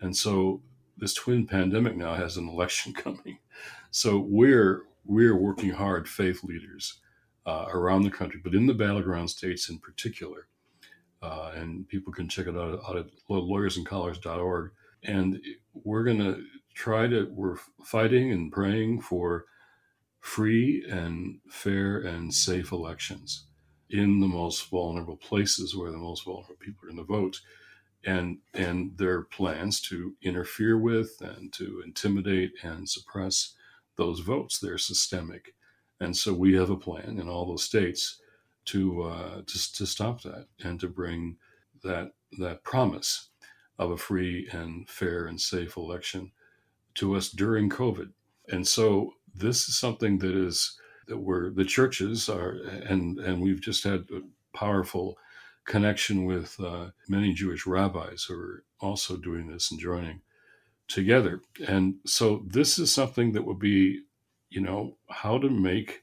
And 0.00 0.16
so 0.16 0.62
this 0.96 1.14
twin 1.14 1.46
pandemic 1.46 1.96
now 1.96 2.14
has 2.14 2.36
an 2.36 2.48
election 2.48 2.92
coming. 2.94 3.38
So 3.90 4.18
we're 4.18 4.82
we're 5.06 5.36
working 5.36 5.70
hard, 5.70 6.08
faith 6.08 6.42
leaders 6.44 7.00
uh, 7.46 7.66
around 7.70 8.02
the 8.02 8.10
country, 8.10 8.40
but 8.42 8.54
in 8.54 8.66
the 8.66 8.74
battleground 8.74 9.30
states 9.30 9.68
in 9.68 9.78
particular. 9.78 10.48
Uh, 11.22 11.52
and 11.54 11.88
people 11.88 12.12
can 12.12 12.28
check 12.28 12.46
it 12.46 12.56
out, 12.56 12.80
out 12.88 12.96
at 12.96 13.06
lawyersandcollars.org. 13.30 14.70
And 15.02 15.40
we're 15.72 16.04
going 16.04 16.18
to 16.18 16.44
try 16.74 17.06
to, 17.06 17.28
we're 17.32 17.56
fighting 17.84 18.32
and 18.32 18.52
praying 18.52 19.00
for 19.00 19.46
free 20.20 20.84
and 20.90 21.38
fair 21.48 21.98
and 21.98 22.34
safe 22.34 22.72
elections 22.72 23.46
in 23.90 24.20
the 24.20 24.26
most 24.26 24.68
vulnerable 24.68 25.16
places 25.16 25.76
where 25.76 25.92
the 25.92 25.98
most 25.98 26.24
vulnerable 26.24 26.56
people 26.58 26.82
are 26.82 26.92
going 26.92 26.98
to 26.98 27.04
vote 27.04 27.40
and 28.04 28.38
and 28.54 28.96
their 28.98 29.22
plans 29.22 29.80
to 29.80 30.14
interfere 30.22 30.78
with 30.78 31.20
and 31.20 31.52
to 31.52 31.82
intimidate 31.84 32.52
and 32.62 32.88
suppress 32.88 33.54
those 33.96 34.20
votes 34.20 34.58
they're 34.58 34.78
systemic. 34.78 35.54
And 36.00 36.16
so 36.16 36.32
we 36.32 36.54
have 36.54 36.70
a 36.70 36.76
plan 36.76 37.18
in 37.20 37.28
all 37.28 37.46
those 37.46 37.64
states 37.64 38.20
to 38.66 39.02
uh, 39.02 39.42
to, 39.46 39.72
to 39.74 39.86
stop 39.86 40.22
that 40.22 40.46
and 40.62 40.78
to 40.80 40.88
bring 40.88 41.36
that 41.82 42.12
that 42.38 42.64
promise 42.64 43.28
of 43.78 43.90
a 43.90 43.96
free 43.96 44.48
and 44.52 44.88
fair 44.88 45.26
and 45.26 45.40
safe 45.40 45.76
election 45.76 46.32
to 46.94 47.14
us 47.14 47.28
during 47.30 47.68
covid. 47.68 48.10
And 48.48 48.66
so 48.66 49.12
this 49.34 49.68
is 49.68 49.76
something 49.76 50.18
that 50.18 50.34
is 50.34 50.78
that 51.08 51.18
we're 51.18 51.50
the 51.50 51.64
churches 51.64 52.28
are, 52.28 52.56
and 52.88 53.18
and 53.18 53.40
we've 53.40 53.60
just 53.60 53.84
had 53.84 54.06
a 54.12 54.22
powerful 54.56 55.18
connection 55.66 56.24
with 56.24 56.58
uh, 56.60 56.86
many 57.08 57.32
Jewish 57.32 57.66
rabbis 57.66 58.24
who 58.24 58.34
are 58.34 58.64
also 58.80 59.16
doing 59.16 59.48
this 59.48 59.70
and 59.70 59.80
joining 59.80 60.22
together. 60.88 61.40
And 61.66 61.96
so 62.06 62.44
this 62.46 62.78
is 62.78 62.92
something 62.92 63.32
that 63.32 63.44
would 63.44 63.58
be, 63.58 64.02
you 64.50 64.60
know, 64.60 64.96
how 65.10 65.38
to 65.38 65.50
make 65.50 66.02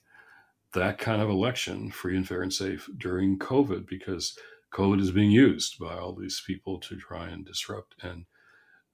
that 0.73 0.97
kind 0.97 1.21
of 1.21 1.29
election 1.29 1.91
free 1.91 2.17
and 2.17 2.27
fair 2.27 2.41
and 2.41 2.53
safe 2.53 2.89
during 2.97 3.37
COVID 3.37 3.87
because 3.87 4.37
COVID 4.73 4.99
is 4.99 5.11
being 5.11 5.31
used 5.31 5.77
by 5.79 5.95
all 5.97 6.13
these 6.13 6.41
people 6.45 6.79
to 6.79 6.95
try 6.97 7.29
and 7.29 7.45
disrupt 7.45 7.95
and 8.01 8.25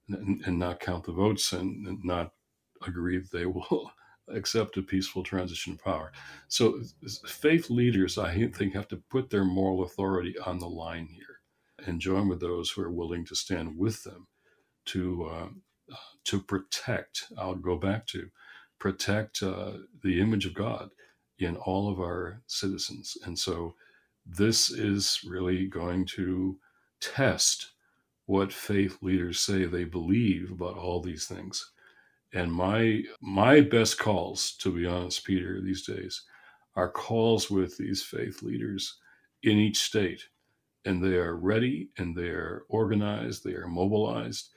and, 0.08 0.58
not 0.58 0.80
count 0.80 1.04
the 1.04 1.12
votes 1.12 1.52
and, 1.52 1.86
and 1.86 2.04
not 2.04 2.32
agree 2.86 3.18
that 3.18 3.30
they 3.30 3.46
will 3.46 3.92
accept 4.28 4.76
a 4.76 4.82
peaceful 4.82 5.22
transition 5.22 5.74
of 5.74 5.84
power. 5.84 6.12
So, 6.48 6.80
faith 7.26 7.70
leaders, 7.70 8.18
I 8.18 8.48
think, 8.48 8.74
have 8.74 8.88
to 8.88 9.02
put 9.10 9.30
their 9.30 9.44
moral 9.44 9.84
authority 9.84 10.34
on 10.44 10.58
the 10.58 10.68
line 10.68 11.06
here 11.06 11.86
and 11.86 12.00
join 12.00 12.28
with 12.28 12.40
those 12.40 12.70
who 12.70 12.82
are 12.82 12.90
willing 12.90 13.24
to 13.26 13.34
stand 13.34 13.76
with 13.78 14.02
them 14.04 14.26
to 14.86 15.24
uh, 15.26 15.48
to 16.24 16.40
protect. 16.40 17.26
I'll 17.38 17.54
go 17.56 17.76
back 17.76 18.06
to 18.08 18.30
protect 18.78 19.42
uh, 19.42 19.72
the 20.02 20.20
image 20.20 20.46
of 20.46 20.54
God 20.54 20.90
in 21.38 21.56
all 21.56 21.90
of 21.90 22.00
our 22.00 22.42
citizens, 22.46 23.16
and 23.24 23.38
so 23.38 23.74
this 24.26 24.70
is 24.70 25.20
really 25.26 25.66
going 25.66 26.06
to 26.06 26.58
test 27.00 27.72
what 28.26 28.52
faith 28.52 28.98
leaders 29.02 29.40
say 29.40 29.64
they 29.64 29.84
believe 29.84 30.52
about 30.52 30.78
all 30.78 31.00
these 31.02 31.26
things 31.26 31.66
and 32.34 32.52
my 32.52 33.02
my 33.22 33.60
best 33.62 33.98
calls, 33.98 34.52
to 34.58 34.72
be 34.72 34.86
honest, 34.86 35.24
Peter, 35.24 35.60
these 35.62 35.86
days, 35.86 36.22
are 36.76 36.90
calls 36.90 37.50
with 37.50 37.76
these 37.78 38.04
faith 38.04 38.42
leaders 38.42 38.98
in 39.42 39.58
each 39.58 39.78
state. 39.78 40.24
And 40.86 41.04
they 41.04 41.16
are 41.16 41.36
ready 41.36 41.90
and 41.98 42.16
they 42.16 42.28
are 42.30 42.64
organized, 42.70 43.44
they 43.44 43.54
are 43.54 43.68
mobilized, 43.68 44.50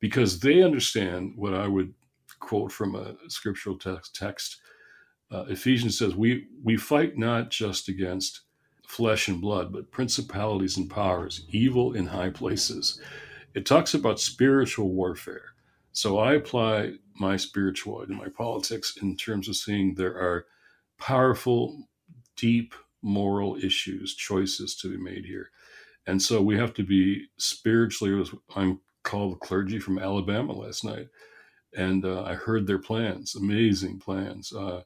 because 0.00 0.40
they 0.40 0.62
understand 0.62 1.32
what 1.36 1.54
I 1.54 1.68
would 1.68 1.94
quote 2.40 2.72
from 2.72 2.94
a 2.94 3.14
scriptural 3.28 3.78
text. 3.78 4.14
text. 4.14 4.60
Uh, 5.30 5.44
Ephesians 5.48 5.98
says, 5.98 6.14
we, 6.14 6.46
we 6.62 6.76
fight 6.76 7.18
not 7.18 7.50
just 7.50 7.88
against 7.88 8.42
flesh 8.86 9.26
and 9.28 9.40
blood, 9.40 9.72
but 9.72 9.90
principalities 9.90 10.76
and 10.76 10.88
powers, 10.88 11.44
evil 11.50 11.92
in 11.92 12.06
high 12.06 12.30
places. 12.30 13.00
It 13.54 13.66
talks 13.66 13.94
about 13.94 14.20
spiritual 14.20 14.90
warfare. 14.90 15.54
So 15.92 16.18
I 16.18 16.34
apply 16.34 16.92
my 17.18 17.36
spirituality, 17.36 18.14
my 18.14 18.28
politics, 18.28 18.96
in 19.02 19.16
terms 19.16 19.48
of 19.48 19.56
seeing 19.56 19.94
there 19.94 20.14
are 20.14 20.46
powerful, 20.98 21.88
deep 22.36 22.74
moral 23.02 23.56
issues, 23.56 24.14
choices 24.14 24.76
to 24.76 24.90
be 24.90 24.98
made 25.02 25.24
here. 25.24 25.50
And 26.06 26.22
so 26.22 26.42
we 26.42 26.56
have 26.58 26.74
to 26.74 26.84
be 26.84 27.26
spiritually, 27.38 28.24
I'm 28.54 28.80
called 29.06 29.32
the 29.32 29.46
clergy 29.46 29.78
from 29.78 29.98
Alabama 29.98 30.52
last 30.52 30.84
night, 30.84 31.08
and 31.74 32.04
uh, 32.04 32.24
I 32.24 32.34
heard 32.34 32.66
their 32.66 32.78
plans, 32.78 33.34
amazing 33.34 33.98
plans. 34.00 34.52
Uh, 34.52 34.82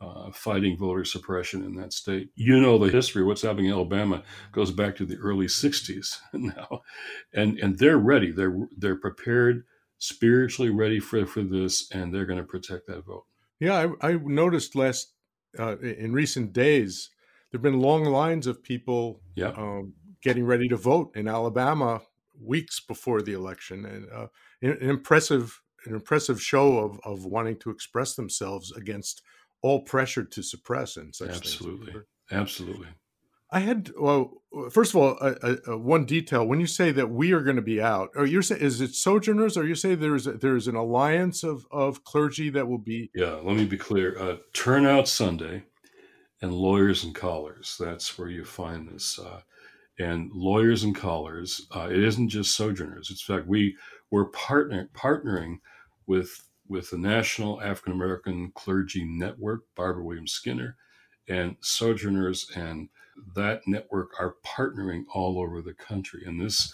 uh, 0.00 0.30
fighting 0.30 0.76
voter 0.76 1.04
suppression 1.04 1.64
in 1.64 1.74
that 1.74 1.92
state. 1.92 2.30
You 2.36 2.60
know 2.60 2.78
the 2.78 2.88
history. 2.88 3.24
What's 3.24 3.42
happening 3.42 3.66
in 3.66 3.72
Alabama 3.72 4.22
goes 4.52 4.70
back 4.70 4.94
to 4.96 5.04
the 5.04 5.16
early 5.16 5.46
'60s 5.46 6.18
now, 6.32 6.82
and 7.34 7.58
and 7.58 7.76
they're 7.78 7.98
ready. 7.98 8.30
They're 8.30 8.68
they're 8.76 8.94
prepared 8.94 9.64
spiritually 9.98 10.70
ready 10.70 11.00
for, 11.00 11.26
for 11.26 11.42
this, 11.42 11.90
and 11.90 12.14
they're 12.14 12.26
going 12.26 12.38
to 12.38 12.44
protect 12.44 12.86
that 12.86 13.04
vote. 13.04 13.24
Yeah, 13.58 13.92
I, 14.00 14.10
I 14.10 14.12
noticed 14.12 14.76
last 14.76 15.14
uh, 15.58 15.78
in 15.78 16.12
recent 16.12 16.52
days 16.52 17.10
there've 17.50 17.62
been 17.62 17.80
long 17.80 18.04
lines 18.04 18.46
of 18.46 18.62
people 18.62 19.20
yeah. 19.34 19.52
um, 19.56 19.94
getting 20.22 20.44
ready 20.44 20.68
to 20.68 20.76
vote 20.76 21.10
in 21.16 21.26
Alabama 21.26 22.02
weeks 22.40 22.80
before 22.80 23.22
the 23.22 23.32
election, 23.32 23.84
and 23.84 24.08
uh, 24.12 24.26
an 24.62 24.76
impressive 24.80 25.60
an 25.86 25.94
impressive 25.94 26.40
show 26.40 26.78
of 26.78 27.00
of 27.04 27.24
wanting 27.24 27.58
to 27.60 27.70
express 27.70 28.14
themselves 28.14 28.72
against 28.72 29.22
all 29.62 29.82
pressure 29.82 30.24
to 30.24 30.42
suppress 30.42 30.96
and 30.96 31.14
such 31.14 31.30
absolutely 31.30 31.92
things. 31.92 32.04
absolutely 32.30 32.88
I 33.50 33.60
had 33.60 33.92
well, 33.98 34.42
first 34.70 34.92
of 34.92 35.00
all, 35.00 35.16
uh, 35.20 35.34
uh, 35.42 35.78
one 35.78 36.04
detail. 36.04 36.46
When 36.46 36.60
you 36.60 36.66
say 36.66 36.92
that 36.92 37.10
we 37.10 37.32
are 37.32 37.40
going 37.40 37.56
to 37.56 37.62
be 37.62 37.80
out, 37.80 38.10
or 38.14 38.26
you're 38.26 38.42
saying 38.42 38.60
is 38.60 38.80
it 38.82 38.94
sojourners, 38.94 39.56
or 39.56 39.66
you 39.66 39.74
say 39.74 39.94
there's 39.94 40.26
a, 40.26 40.32
there's 40.32 40.68
an 40.68 40.76
alliance 40.76 41.42
of 41.42 41.66
of 41.70 42.04
clergy 42.04 42.50
that 42.50 42.68
will 42.68 42.78
be? 42.78 43.10
Yeah, 43.14 43.36
let 43.42 43.56
me 43.56 43.64
be 43.64 43.78
clear. 43.78 44.18
Uh, 44.18 44.36
Turnout 44.52 45.08
Sunday, 45.08 45.64
and 46.42 46.52
lawyers 46.52 47.04
and 47.04 47.14
collars. 47.14 47.76
That's 47.80 48.18
where 48.18 48.28
you 48.28 48.44
find 48.44 48.86
this. 48.86 49.18
Uh, 49.18 49.40
and 49.98 50.30
lawyers 50.32 50.84
and 50.84 50.94
collars. 50.94 51.66
Uh, 51.74 51.88
it 51.90 51.98
isn't 51.98 52.28
just 52.28 52.54
sojourners. 52.54 53.10
In 53.10 53.16
fact, 53.16 53.48
we 53.48 53.76
we're 54.10 54.26
partner 54.26 54.88
partnering 54.94 55.58
with 56.06 56.44
with 56.68 56.90
the 56.90 56.98
National 56.98 57.60
African 57.62 57.92
American 57.92 58.52
Clergy 58.54 59.04
Network, 59.04 59.62
Barbara 59.74 60.04
Williams 60.04 60.32
Skinner, 60.32 60.76
and 61.28 61.56
sojourners 61.60 62.50
and 62.54 62.88
that 63.34 63.62
network 63.66 64.10
are 64.20 64.36
partnering 64.46 65.04
all 65.12 65.40
over 65.40 65.60
the 65.60 65.74
country. 65.74 66.22
And 66.26 66.40
this 66.40 66.72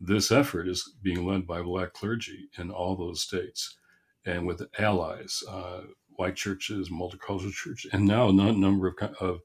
this 0.00 0.32
effort 0.32 0.68
is 0.68 0.94
being 1.02 1.24
led 1.24 1.46
by 1.46 1.62
black 1.62 1.92
clergy 1.92 2.48
in 2.58 2.70
all 2.70 2.96
those 2.96 3.20
states 3.20 3.76
and 4.24 4.46
with 4.46 4.62
allies, 4.78 5.42
uh, 5.48 5.82
white 6.16 6.36
churches, 6.36 6.88
multicultural 6.88 7.52
churches, 7.52 7.90
and 7.92 8.04
now 8.04 8.28
a 8.28 8.32
number 8.32 8.88
of, 8.88 8.94
of, 9.20 9.40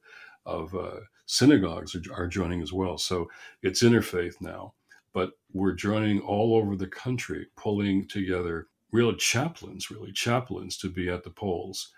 of 0.45 0.75
uh, 0.75 0.99
synagogues 1.27 1.95
are, 1.95 2.01
are 2.13 2.27
joining 2.27 2.61
as 2.63 2.73
well. 2.73 2.97
So 2.97 3.29
it's 3.61 3.83
interfaith 3.83 4.41
now, 4.41 4.73
but 5.13 5.33
we're 5.53 5.73
joining 5.73 6.19
all 6.21 6.55
over 6.55 6.75
the 6.75 6.87
country, 6.87 7.47
pulling 7.55 8.07
together 8.07 8.67
real 8.91 9.13
chaplains, 9.13 9.91
really 9.91 10.11
chaplains 10.11 10.77
to 10.77 10.89
be 10.89 11.09
at 11.09 11.23
the 11.23 11.29
polls 11.29 11.91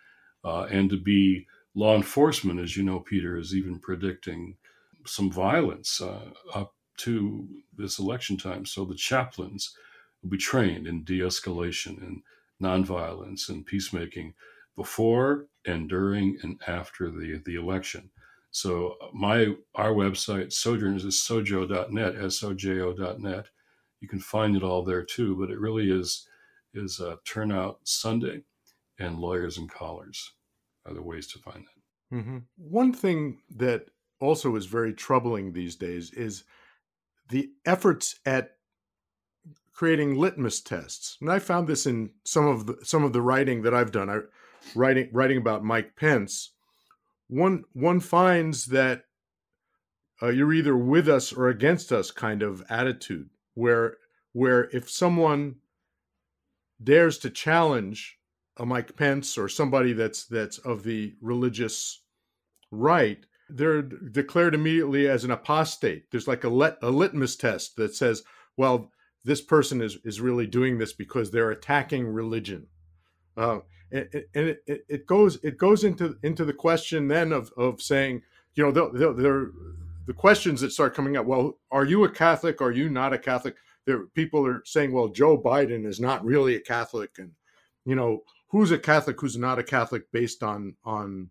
uh, 0.43 0.63
and 0.63 0.89
to 0.89 0.97
be 0.97 1.47
law 1.75 1.95
enforcement. 1.95 2.59
As 2.59 2.75
you 2.75 2.83
know, 2.83 2.99
Peter 2.99 3.37
is 3.37 3.55
even 3.55 3.79
predicting 3.79 4.57
some 5.05 5.31
violence 5.31 6.01
uh, 6.01 6.31
up 6.53 6.73
to 6.97 7.47
this 7.77 7.99
election 7.99 8.35
time. 8.35 8.65
So 8.65 8.83
the 8.83 8.95
chaplains 8.95 9.73
will 10.21 10.31
be 10.31 10.37
trained 10.37 10.87
in 10.87 11.03
de 11.03 11.19
escalation 11.19 12.01
and 12.01 12.21
nonviolence 12.61 13.49
and 13.49 13.65
peacemaking 13.65 14.33
before 14.75 15.45
and 15.65 15.87
during 15.87 16.37
and 16.41 16.59
after 16.67 17.09
the, 17.09 17.41
the 17.45 17.55
election. 17.55 18.09
So 18.51 18.95
my 19.13 19.53
our 19.75 19.91
website, 19.91 20.51
Sojourners, 20.51 21.05
is 21.05 21.15
sojo.net, 21.15 22.15
S-O-J-O.net. 22.15 23.45
You 24.01 24.07
can 24.07 24.19
find 24.19 24.55
it 24.55 24.63
all 24.63 24.83
there 24.83 25.03
too, 25.03 25.35
but 25.35 25.51
it 25.51 25.59
really 25.59 25.91
is 25.91 26.27
is 26.73 26.99
uh, 26.99 27.15
Turnout 27.25 27.79
Sunday 27.83 28.43
and 28.99 29.19
Lawyers 29.19 29.57
and 29.57 29.69
Collars 29.69 30.33
are 30.85 30.93
the 30.93 31.01
ways 31.01 31.27
to 31.27 31.39
find 31.39 31.65
that. 31.65 32.17
Mm-hmm. 32.17 32.37
One 32.57 32.93
thing 32.93 33.39
that 33.55 33.85
also 34.19 34.55
is 34.55 34.65
very 34.65 34.93
troubling 34.93 35.53
these 35.53 35.75
days 35.75 36.11
is 36.11 36.43
the 37.29 37.49
efforts 37.65 38.19
at 38.25 38.55
creating 39.73 40.15
litmus 40.15 40.59
tests. 40.59 41.17
And 41.21 41.31
I 41.31 41.39
found 41.39 41.67
this 41.67 41.85
in 41.85 42.11
some 42.25 42.47
of 42.47 42.65
the 42.65 42.77
some 42.83 43.03
of 43.03 43.13
the 43.13 43.21
writing 43.21 43.61
that 43.61 43.73
I've 43.73 43.91
done. 43.91 44.09
I 44.09 44.19
writing 44.75 45.09
writing 45.13 45.37
about 45.37 45.63
Mike 45.63 45.95
Pence. 45.95 46.51
One 47.29 47.63
one 47.73 47.99
finds 47.99 48.65
that 48.65 49.03
uh, 50.21 50.29
you're 50.29 50.53
either 50.53 50.75
with 50.75 51.07
us 51.07 51.31
or 51.31 51.47
against 51.47 51.91
us 51.91 52.11
kind 52.11 52.41
of 52.41 52.63
attitude 52.69 53.29
where 53.53 53.97
where 54.33 54.69
if 54.73 54.89
someone 54.89 55.55
dares 56.83 57.17
to 57.19 57.29
challenge 57.29 58.17
a 58.57 58.65
Mike 58.65 58.95
Pence 58.95 59.37
or 59.37 59.47
somebody 59.47 59.93
that's 59.93 60.25
that's 60.25 60.57
of 60.59 60.83
the 60.83 61.13
religious 61.21 62.01
right, 62.71 63.25
they're 63.49 63.81
declared 63.81 64.55
immediately 64.55 65.07
as 65.07 65.23
an 65.23 65.31
apostate. 65.31 66.11
There's 66.11 66.27
like 66.27 66.43
a, 66.43 66.49
lit, 66.49 66.77
a 66.81 66.89
litmus 66.89 67.35
test 67.35 67.75
that 67.77 67.95
says, 67.95 68.23
well, 68.57 68.91
this 69.23 69.41
person 69.41 69.81
is 69.81 69.97
is 70.03 70.19
really 70.19 70.47
doing 70.47 70.77
this 70.77 70.93
because 70.93 71.31
they're 71.31 71.51
attacking 71.51 72.07
religion. 72.07 72.67
Uh, 73.37 73.59
and, 73.91 74.07
and 74.35 74.47
it, 74.47 74.85
it, 74.87 75.05
goes 75.07 75.39
it 75.43 75.57
goes 75.57 75.83
into 75.83 76.17
into 76.23 76.45
the 76.45 76.53
question 76.53 77.07
then 77.07 77.31
of 77.31 77.51
of 77.57 77.81
saying, 77.81 78.21
you 78.55 78.63
know, 78.63 78.71
they're, 78.71 79.13
they're, 79.13 79.51
the 80.05 80.13
questions 80.13 80.61
that 80.61 80.71
start 80.71 80.95
coming 80.95 81.17
up. 81.17 81.25
Well, 81.25 81.59
are 81.71 81.85
you 81.85 82.03
a 82.03 82.09
Catholic? 82.09 82.61
Are 82.61 82.71
you 82.71 82.89
not 82.89 83.13
a 83.13 83.17
Catholic? 83.19 83.55
There, 83.85 84.07
people 84.07 84.45
are 84.45 84.63
saying, 84.65 84.91
well, 84.91 85.07
Joe 85.07 85.39
Biden 85.39 85.85
is 85.85 85.99
not 85.99 86.25
really 86.25 86.55
a 86.55 86.59
Catholic, 86.59 87.11
and 87.17 87.31
you 87.85 87.95
know, 87.95 88.23
who's 88.47 88.71
a 88.71 88.79
Catholic, 88.79 89.19
who's 89.21 89.37
not 89.37 89.59
a 89.59 89.63
Catholic, 89.63 90.11
based 90.11 90.43
on 90.43 90.75
on 90.83 91.29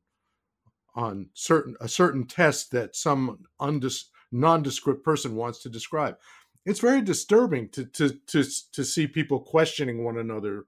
on 0.94 1.28
certain 1.34 1.76
a 1.80 1.88
certain 1.88 2.26
test 2.26 2.70
that 2.72 2.96
some 2.96 3.46
undis, 3.60 4.04
nondescript 4.32 5.04
person 5.04 5.36
wants 5.36 5.60
to 5.62 5.68
describe. 5.68 6.16
It's 6.64 6.80
very 6.80 7.02
disturbing 7.02 7.68
to 7.70 7.84
to 7.84 8.10
to 8.28 8.44
to 8.72 8.84
see 8.84 9.06
people 9.06 9.40
questioning 9.40 10.04
one 10.04 10.18
another 10.18 10.66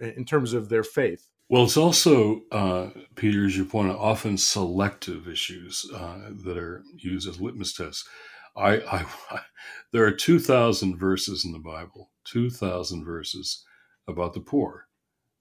in 0.00 0.24
terms 0.24 0.52
of 0.52 0.68
their 0.68 0.84
faith. 0.84 1.28
Well, 1.48 1.64
it's 1.64 1.76
also, 1.76 2.42
uh, 2.50 2.90
Peter, 3.14 3.46
as 3.46 3.56
you 3.56 3.64
point 3.64 3.90
out, 3.90 3.98
often 3.98 4.36
selective 4.36 5.28
issues 5.28 5.88
uh, 5.94 6.30
that 6.44 6.58
are 6.58 6.82
used 6.96 7.28
as 7.28 7.40
litmus 7.40 7.72
tests. 7.72 8.08
I, 8.56 9.06
I, 9.30 9.40
there 9.92 10.04
are 10.04 10.12
2,000 10.12 10.96
verses 10.98 11.44
in 11.44 11.52
the 11.52 11.60
Bible, 11.60 12.10
2,000 12.24 13.04
verses 13.04 13.64
about 14.08 14.34
the 14.34 14.40
poor, 14.40 14.88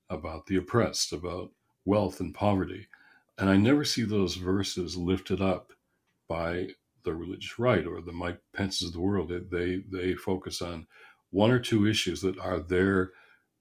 about 0.10 0.46
the 0.46 0.58
oppressed, 0.58 1.12
about 1.12 1.52
wealth 1.86 2.20
and 2.20 2.34
poverty. 2.34 2.88
And 3.40 3.50
I 3.50 3.58
never 3.58 3.84
see 3.84 4.04
those 4.04 4.36
verses 4.36 4.96
lifted 4.96 5.42
up 5.42 5.74
by 6.28 6.68
the 7.04 7.14
religious 7.14 7.58
right 7.58 7.86
or 7.86 8.02
the 8.02 8.12
Mike 8.12 8.40
Pences 8.54 8.90
of 8.90 8.94
the 8.94 9.02
world. 9.02 9.32
They, 9.52 9.84
they 9.92 10.14
focus 10.14 10.62
on 10.62 10.86
one 11.32 11.52
or 11.52 11.60
two 11.60 11.88
issues 11.88 12.22
that 12.22 12.38
are 12.40 12.60
their 12.60 13.12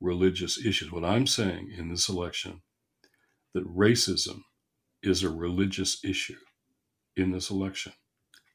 religious 0.00 0.64
issues. 0.64 0.92
What 0.92 1.04
I'm 1.04 1.26
saying 1.26 1.72
in 1.76 1.90
this 1.90 2.08
election, 2.08 2.62
that 3.54 3.66
racism 3.68 4.42
is 5.02 5.22
a 5.22 5.30
religious 5.30 6.04
issue 6.04 6.38
in 7.16 7.32
this 7.32 7.50
election 7.50 7.92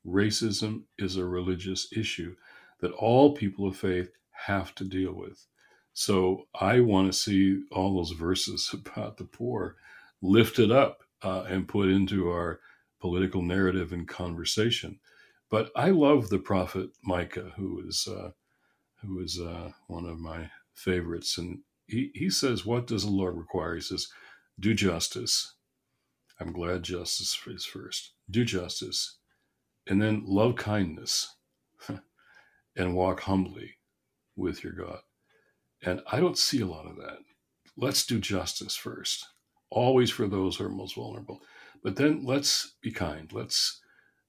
racism 0.08 0.84
is 1.00 1.18
a 1.18 1.26
religious 1.26 1.90
issue 1.96 2.36
that 2.82 2.94
all 2.94 3.36
people 3.36 3.68
of 3.68 3.78
faith 3.78 4.12
have 4.32 4.74
to 4.76 4.86
deal 4.86 5.14
with. 5.14 5.46
So 5.94 6.48
I 6.60 6.82
want 6.82 7.12
to 7.14 7.20
see 7.20 7.64
all 7.72 7.96
those 7.98 8.12
verses 8.14 8.72
about 8.74 9.18
the 9.18 9.26
poor 9.26 9.78
lifted 10.24 10.72
up 10.72 11.04
uh, 11.24 11.44
and 11.50 11.70
put 11.70 11.90
into 11.90 12.30
our 12.30 12.62
political 13.02 13.44
narrative 13.44 13.94
and 13.94 14.08
conversation. 14.08 15.00
But 15.52 15.72
I 15.76 15.90
love 15.90 16.30
the 16.30 16.40
prophet 16.40 16.92
Micah, 17.04 17.54
who 17.58 17.84
is 17.88 18.08
uh, 18.10 18.32
who 19.02 19.20
is 19.22 19.40
uh, 19.40 19.72
one 19.88 20.06
of 20.06 20.20
my 20.20 20.50
favorites, 20.80 21.38
and 21.38 21.60
he 21.88 22.12
he 22.16 22.30
says, 22.30 22.66
"What 22.66 22.88
does 22.88 23.04
the 23.04 23.12
Lord 23.12 23.38
require?" 23.38 23.76
He 23.76 23.82
says, 23.82 24.08
"Do 24.60 24.74
justice." 24.74 25.56
I'm 26.40 26.54
glad 26.54 26.84
justice 26.84 27.36
is 27.48 27.66
first. 27.66 28.14
Do 28.32 28.46
justice, 28.46 29.18
and 29.88 30.02
then 30.02 30.24
love 30.26 30.56
kindness 30.56 31.36
and 32.78 32.96
walk 32.96 33.22
humbly 33.22 33.78
with 34.36 34.64
your 34.64 34.74
God. 34.74 35.00
And 35.84 36.02
I 36.12 36.20
don't 36.20 36.38
see 36.38 36.62
a 36.62 36.68
lot 36.68 36.88
of 36.88 36.98
that. 36.98 37.20
Let's 37.78 38.06
do 38.06 38.20
justice 38.20 38.76
first, 38.76 39.26
always 39.70 40.10
for 40.12 40.28
those 40.28 40.58
who 40.58 40.66
are 40.66 40.70
most 40.70 40.96
vulnerable. 40.96 41.42
But 41.84 41.96
then 41.96 42.26
let's 42.26 42.76
be 42.82 42.92
kind. 42.92 43.32
Let's 43.32 43.82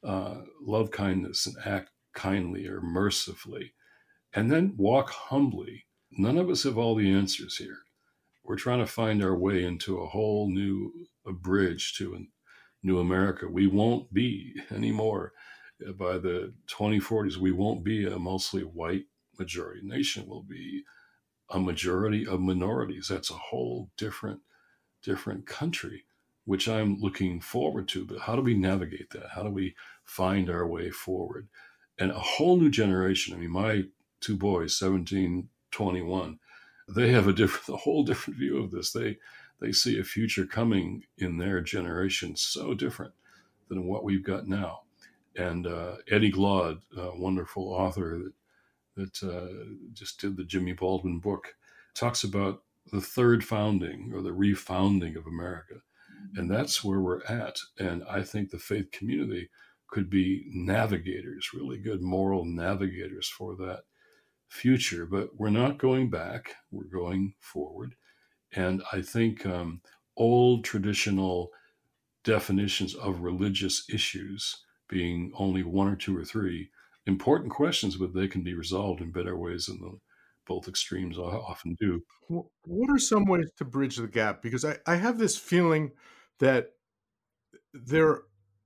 uh, 0.05 0.43
love 0.61 0.91
kindness 0.91 1.47
and 1.47 1.57
act 1.65 1.91
kindly 2.15 2.69
or 2.69 2.81
mercifully. 2.81 3.73
And 4.35 4.51
then 4.51 4.75
walk 4.77 5.11
humbly. 5.11 5.87
None 6.13 6.39
of 6.39 6.51
us 6.51 6.65
have 6.65 6.77
all 6.77 6.95
the 6.95 7.13
answers 7.13 7.57
here. 7.57 7.79
We're 8.45 8.57
trying 8.57 8.81
to 8.81 8.87
find 8.87 9.23
our 9.23 9.37
way 9.37 9.65
into 9.65 9.99
a 9.99 10.07
whole 10.07 10.51
new 10.51 10.93
a 11.27 11.33
bridge 11.33 11.95
to 11.99 12.15
a 12.15 12.19
new 12.83 12.99
America. 12.99 13.47
We 13.49 13.67
won't 13.67 14.13
be 14.13 14.55
anymore 14.71 15.33
uh, 15.87 15.93
by 15.93 16.19
the 16.19 16.55
2040s, 16.69 17.37
we 17.37 17.53
won't 17.53 17.85
be 17.85 18.07
a 18.07 18.19
mostly 18.19 18.63
white 18.63 19.05
majority 19.39 19.83
nation. 19.85 20.25
We'll 20.27 20.43
be 20.43 20.85
a 21.51 21.59
majority 21.59 22.27
of 22.27 22.41
minorities. 22.41 23.09
That's 23.09 23.31
a 23.31 23.35
whole 23.35 23.91
different, 23.97 24.41
different 25.03 25.47
country, 25.47 26.05
which 26.45 26.69
I'm 26.69 27.01
looking 27.01 27.41
forward 27.41 27.89
to. 27.89 28.05
But 28.05 28.21
how 28.21 28.37
do 28.37 28.43
we 28.43 28.55
navigate 28.55 29.11
that? 29.11 29.31
How 29.35 29.43
do 29.43 29.51
we 29.51 29.75
find 30.05 30.51
our 30.51 30.67
way 30.67 30.91
forward? 30.91 31.49
And 31.99 32.11
a 32.11 32.19
whole 32.19 32.57
new 32.57 32.71
generation. 32.71 33.35
I 33.35 33.39
mean, 33.39 33.51
my 33.51 33.85
two 34.21 34.37
boys, 34.37 34.79
17, 34.79 35.49
21, 35.71 36.39
they 36.89 37.13
have 37.13 37.29
a 37.29 37.33
different, 37.33 37.79
a 37.79 37.83
whole 37.83 38.03
different 38.03 38.39
view 38.39 38.59
of 38.59 38.71
this. 38.71 38.93
They, 38.93 39.19
they 39.61 39.73
see 39.73 39.99
a 39.99 40.05
future 40.05 40.47
coming 40.47 41.05
in 41.19 41.39
their 41.39 41.61
generation 41.61 42.37
so 42.37 42.75
different 42.75 43.13
than 43.69 43.87
what 43.87 44.05
we've 44.05 44.25
got 44.25 44.49
now 44.49 44.83
and 45.37 45.67
uh, 45.67 45.97
Eddie 46.11 46.33
Glaude, 46.33 46.81
a 46.97 47.17
wonderful 47.17 47.69
author 47.73 48.19
that, 48.19 48.33
that 48.97 49.29
uh, 49.29 49.75
just 49.93 50.21
did 50.21 50.37
the 50.37 50.45
Jimmy 50.45 50.73
Baldwin 50.73 51.19
book, 51.19 51.55
talks 51.95 52.25
about 52.25 52.63
the 52.93 53.01
third 53.01 53.45
founding 53.45 54.13
or 54.15 54.23
the 54.23 54.31
refounding 54.31 55.17
of 55.17 55.27
America. 55.27 55.77
And 56.35 56.51
that's 56.51 56.85
where 56.85 57.01
we're 57.01 57.25
at. 57.25 57.59
And 57.79 58.03
I 58.09 58.23
think 58.23 58.51
the 58.51 58.59
faith 58.59 58.91
community 58.91 59.49
could 59.89 60.11
be 60.11 60.45
navigators, 60.53 61.51
really 61.55 61.79
good 61.79 62.03
moral 62.03 62.45
navigators 62.45 63.29
for 63.29 63.57
that 63.57 63.83
future. 64.51 65.07
But 65.07 65.31
we're 65.37 65.51
not 65.51 65.79
going 65.79 66.11
back, 66.11 66.55
we're 66.71 66.85
going 66.85 67.35
forward. 67.41 67.95
And 68.53 68.83
I 68.93 69.01
think 69.01 69.47
um, 69.47 69.81
old 70.17 70.65
traditional 70.65 71.51
definitions 72.25 72.95
of 72.95 73.23
religious 73.23 73.89
issues 73.89 74.65
being 74.89 75.33
only 75.37 75.63
one 75.63 75.89
or 75.89 75.97
two 75.97 76.17
or 76.17 76.25
three 76.25 76.71
important 77.07 77.53
questions, 77.53 77.97
but 77.97 78.13
they 78.13 78.29
can 78.29 78.43
be 78.43 78.55
resolved 78.55 79.01
in 79.01 79.13
better 79.13 79.37
ways 79.39 79.67
than 79.67 79.81
the 79.81 79.99
both 80.47 80.67
extremes 80.67 81.17
often 81.17 81.77
do. 81.79 82.03
What 82.29 82.91
are 82.91 82.99
some 82.99 83.25
ways 83.25 83.51
to 83.59 83.65
bridge 83.65 83.97
the 83.97 84.09
gap? 84.09 84.43
Because 84.43 84.65
I, 84.65 84.79
I 84.85 84.97
have 84.97 85.17
this 85.17 85.37
feeling 85.37 85.93
that 86.41 86.71
there 87.73 88.23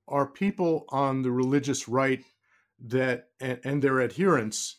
are 0.09 0.27
people 0.27 0.87
on 0.89 1.21
the 1.21 1.31
religious 1.31 1.87
right 1.87 2.25
that 2.87 3.29
and, 3.39 3.61
and 3.65 3.83
their 3.83 4.01
adherents 4.01 4.77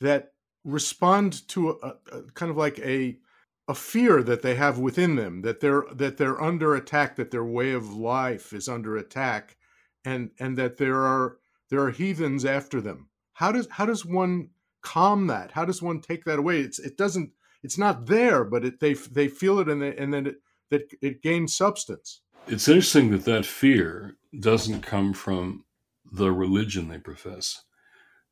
that 0.00 0.32
respond 0.68 1.48
to 1.48 1.70
a, 1.70 1.94
a, 2.12 2.22
kind 2.34 2.50
of 2.50 2.56
like 2.56 2.78
a 2.80 3.18
a 3.66 3.74
fear 3.74 4.22
that 4.22 4.40
they 4.40 4.54
have 4.54 4.78
within 4.78 5.16
them 5.16 5.42
that 5.42 5.60
they're 5.60 5.84
that 5.92 6.16
they're 6.16 6.42
under 6.42 6.74
attack 6.74 7.16
that 7.16 7.30
their 7.30 7.44
way 7.44 7.72
of 7.72 7.92
life 7.92 8.52
is 8.52 8.68
under 8.68 8.96
attack 8.96 9.56
and 10.04 10.30
and 10.38 10.56
that 10.56 10.76
there 10.76 11.04
are 11.04 11.38
there 11.70 11.80
are 11.80 11.90
heathens 11.90 12.44
after 12.44 12.80
them. 12.80 13.08
How 13.34 13.52
does 13.52 13.68
how 13.70 13.86
does 13.86 14.04
one 14.04 14.50
calm 14.82 15.26
that? 15.26 15.52
How 15.52 15.64
does 15.64 15.82
one 15.82 16.00
take 16.00 16.24
that 16.24 16.38
away? 16.38 16.60
It's 16.60 16.78
it 16.78 16.96
doesn't 16.96 17.30
it's 17.62 17.78
not 17.78 18.06
there, 18.06 18.44
but 18.44 18.64
it, 18.64 18.80
they 18.80 18.94
they 18.94 19.28
feel 19.28 19.58
it 19.58 19.68
and 19.68 19.82
they, 19.82 19.96
and 19.96 20.12
then 20.12 20.26
it 20.26 20.36
that 20.70 20.82
it 21.02 21.22
gains 21.22 21.54
substance. 21.54 22.20
It's 22.46 22.68
interesting 22.68 23.10
that 23.10 23.24
that 23.24 23.44
fear 23.46 24.16
doesn't 24.38 24.82
come 24.82 25.12
from 25.12 25.64
the 26.10 26.32
religion 26.32 26.88
they 26.88 26.98
profess. 26.98 27.64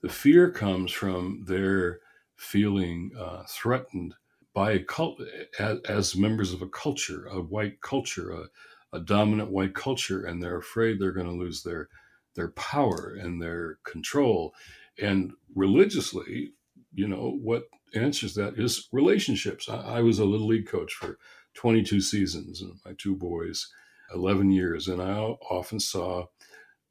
The 0.01 0.09
fear 0.09 0.51
comes 0.51 0.93
from 0.93 1.45
their 1.47 2.01
feeling 2.37 3.11
uh, 3.19 3.43
threatened 3.49 4.15
by 4.55 4.73
a 4.73 4.79
cult 4.79 5.21
as, 5.59 6.17
members 6.17 6.53
of 6.53 6.63
a 6.63 6.69
culture, 6.69 7.27
a 7.27 7.41
white 7.41 7.81
culture, 7.83 8.31
a, 8.31 8.97
a 8.97 9.01
dominant 9.01 9.51
white 9.51 9.75
culture, 9.75 10.25
and 10.25 10.43
they're 10.43 10.59
afraid 10.59 10.99
they're 10.99 11.13
going 11.13 11.27
to 11.27 11.33
lose 11.33 11.63
their 11.63 11.89
their 12.35 12.49
power 12.49 13.17
and 13.19 13.41
their 13.41 13.79
control. 13.85 14.55
And 15.01 15.33
religiously, 15.55 16.53
you 16.95 17.09
know, 17.09 17.39
what 17.43 17.65
answers 17.95 18.35
that 18.35 18.59
is 18.59 18.89
relationships. 18.93 19.69
I, 19.69 19.77
I 19.77 20.01
was 20.01 20.19
a 20.19 20.25
little 20.25 20.47
league 20.47 20.69
coach 20.69 20.93
for 20.93 21.19
22 21.55 22.01
seasons, 22.01 22.61
and 22.61 22.75
my 22.85 22.93
two 22.99 23.17
boys, 23.17 23.67
11 24.15 24.51
years, 24.51 24.89
and 24.89 25.01
I 25.01 25.15
often 25.51 25.81
saw 25.81 26.27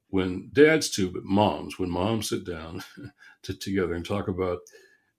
when 0.10 0.50
dads 0.54 0.90
too, 0.90 1.12
but 1.12 1.24
moms, 1.24 1.78
when 1.80 1.90
moms 1.90 2.30
sit 2.30 2.46
down 2.46 2.84
to, 3.44 3.54
together 3.54 3.94
and 3.94 4.06
talk 4.06 4.28
about, 4.28 4.60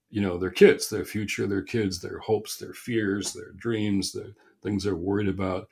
you 0.09 0.21
know, 0.21 0.37
their 0.37 0.51
kids, 0.51 0.89
their 0.89 1.05
future, 1.05 1.47
their 1.47 1.61
kids, 1.61 1.99
their 1.99 2.19
hopes, 2.19 2.57
their 2.57 2.73
fears, 2.73 3.33
their 3.33 3.51
dreams, 3.51 4.11
the 4.11 4.33
things 4.63 4.83
they're 4.83 4.95
worried 4.95 5.27
about. 5.27 5.67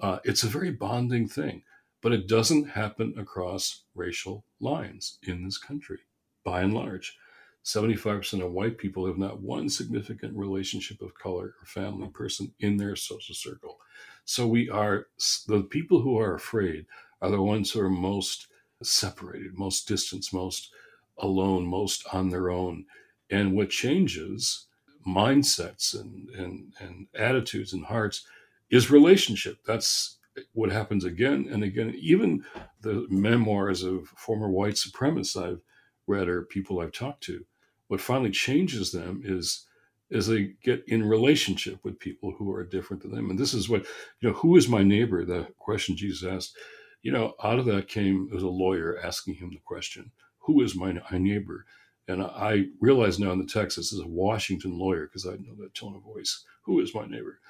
Uh, 0.00 0.18
it's 0.24 0.42
a 0.42 0.48
very 0.48 0.70
bonding 0.70 1.26
thing, 1.26 1.62
but 2.02 2.12
it 2.12 2.28
doesn't 2.28 2.68
happen 2.68 3.14
across 3.18 3.82
racial 3.94 4.44
lines 4.60 5.18
in 5.24 5.44
this 5.44 5.58
country, 5.58 5.98
by 6.44 6.62
and 6.62 6.74
large. 6.74 7.16
75% 7.64 8.44
of 8.44 8.52
white 8.52 8.78
people 8.78 9.06
have 9.06 9.18
not 9.18 9.40
one 9.40 9.68
significant 9.68 10.34
relationship 10.36 11.02
of 11.02 11.14
color 11.14 11.54
or 11.60 11.66
family 11.66 12.08
person 12.08 12.52
in 12.60 12.76
their 12.76 12.96
social 12.96 13.34
circle. 13.34 13.78
So 14.24 14.46
we 14.46 14.70
are, 14.70 15.06
the 15.46 15.62
people 15.62 16.00
who 16.00 16.18
are 16.18 16.34
afraid 16.34 16.86
are 17.20 17.30
the 17.30 17.42
ones 17.42 17.70
who 17.70 17.80
are 17.80 17.90
most 17.90 18.46
separated, 18.82 19.58
most 19.58 19.88
distant, 19.88 20.32
most 20.32 20.72
alone, 21.18 21.66
most 21.66 22.06
on 22.12 22.30
their 22.30 22.50
own. 22.50 22.86
And 23.30 23.54
what 23.54 23.70
changes 23.70 24.66
mindsets 25.06 25.98
and, 25.98 26.28
and, 26.30 26.72
and 26.80 27.06
attitudes 27.14 27.72
and 27.72 27.84
hearts 27.84 28.26
is 28.70 28.90
relationship. 28.90 29.58
That's 29.66 30.18
what 30.52 30.70
happens 30.70 31.04
again 31.04 31.48
and 31.50 31.62
again. 31.62 31.94
Even 31.98 32.44
the 32.80 33.06
memoirs 33.10 33.82
of 33.82 34.08
former 34.08 34.48
white 34.48 34.74
supremacists 34.74 35.42
I've 35.42 35.60
read 36.06 36.28
or 36.28 36.42
people 36.42 36.80
I've 36.80 36.92
talked 36.92 37.22
to, 37.24 37.44
what 37.88 38.00
finally 38.00 38.30
changes 38.30 38.92
them 38.92 39.22
is 39.24 39.66
as 40.10 40.26
they 40.26 40.54
get 40.62 40.84
in 40.86 41.06
relationship 41.06 41.78
with 41.84 41.98
people 41.98 42.34
who 42.38 42.50
are 42.54 42.64
different 42.64 43.02
than 43.02 43.12
them. 43.12 43.30
And 43.30 43.38
this 43.38 43.52
is 43.52 43.68
what, 43.68 43.84
you 44.20 44.28
know, 44.28 44.34
who 44.34 44.56
is 44.56 44.68
my 44.68 44.82
neighbor? 44.82 45.24
The 45.24 45.48
question 45.58 45.96
Jesus 45.96 46.26
asked 46.26 46.56
you 47.02 47.12
know, 47.12 47.34
out 47.42 47.58
of 47.58 47.64
that 47.66 47.88
came 47.88 48.30
as 48.34 48.42
a 48.42 48.48
lawyer 48.48 48.98
asking 49.02 49.34
him 49.34 49.50
the 49.50 49.60
question, 49.64 50.10
who 50.40 50.60
is 50.62 50.74
my, 50.74 50.94
my 51.10 51.18
neighbor? 51.18 51.64
And 52.08 52.22
I 52.22 52.66
realize 52.80 53.18
now 53.18 53.32
in 53.32 53.38
the 53.38 53.46
text 53.46 53.76
this 53.76 53.92
is 53.92 54.00
a 54.00 54.08
Washington 54.08 54.78
lawyer 54.78 55.06
because 55.06 55.26
I 55.26 55.32
know 55.32 55.54
that 55.60 55.74
tone 55.74 55.96
of 55.96 56.02
voice. 56.02 56.44
Who 56.62 56.80
is 56.80 56.94
my 56.94 57.06
neighbor? 57.06 57.40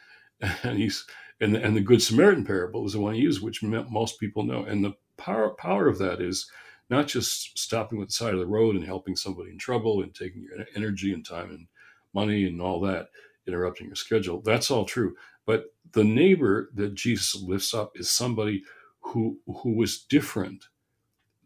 And 0.64 0.78
he's 0.78 1.06
and 1.40 1.54
the, 1.54 1.62
and 1.64 1.76
the 1.76 1.80
Good 1.80 2.02
Samaritan 2.02 2.44
parable 2.44 2.86
is 2.86 2.92
the 2.94 3.00
one 3.00 3.14
he 3.14 3.20
used, 3.20 3.42
which 3.42 3.62
most 3.62 4.20
people 4.20 4.44
know. 4.44 4.64
And 4.64 4.84
the 4.84 4.94
power 5.16 5.50
power 5.50 5.88
of 5.88 5.98
that 5.98 6.20
is 6.20 6.50
not 6.90 7.08
just 7.08 7.58
stopping 7.58 7.98
with 7.98 8.08
the 8.08 8.14
side 8.14 8.34
of 8.34 8.40
the 8.40 8.46
road 8.46 8.76
and 8.76 8.84
helping 8.84 9.16
somebody 9.16 9.50
in 9.50 9.58
trouble 9.58 10.02
and 10.02 10.14
taking 10.14 10.42
your 10.42 10.66
energy 10.76 11.12
and 11.12 11.26
time 11.26 11.50
and 11.50 11.66
money 12.14 12.46
and 12.46 12.62
all 12.62 12.80
that, 12.82 13.08
interrupting 13.46 13.88
your 13.88 13.96
schedule. 13.96 14.40
That's 14.42 14.70
all 14.70 14.84
true. 14.84 15.16
But 15.46 15.66
the 15.92 16.04
neighbor 16.04 16.70
that 16.74 16.94
Jesus 16.94 17.34
lifts 17.42 17.74
up 17.74 17.92
is 17.96 18.10
somebody 18.10 18.62
who 19.00 19.38
who 19.46 19.74
was 19.74 20.00
different 20.04 20.66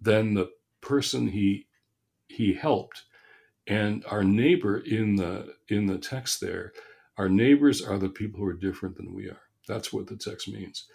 than 0.01 0.35
the 0.35 0.51
person 0.81 1.29
he 1.29 1.66
he 2.33 2.55
helped. 2.55 3.05
And 3.68 4.05
our 4.09 4.25
neighbor 4.25 4.79
in 4.79 5.16
the 5.16 5.55
in 5.68 5.87
the 5.87 5.99
text 5.99 6.40
there 6.40 6.73
our 7.18 7.29
neighbors 7.31 7.83
are 7.83 7.99
the 7.99 8.11
people 8.11 8.40
who 8.40 8.47
are 8.47 8.55
different 8.55 8.97
than 8.97 9.14
we 9.14 9.29
are. 9.29 9.42
That's 9.68 9.92
what 9.92 10.09
the 10.09 10.16
text 10.16 10.49
means. 10.49 10.87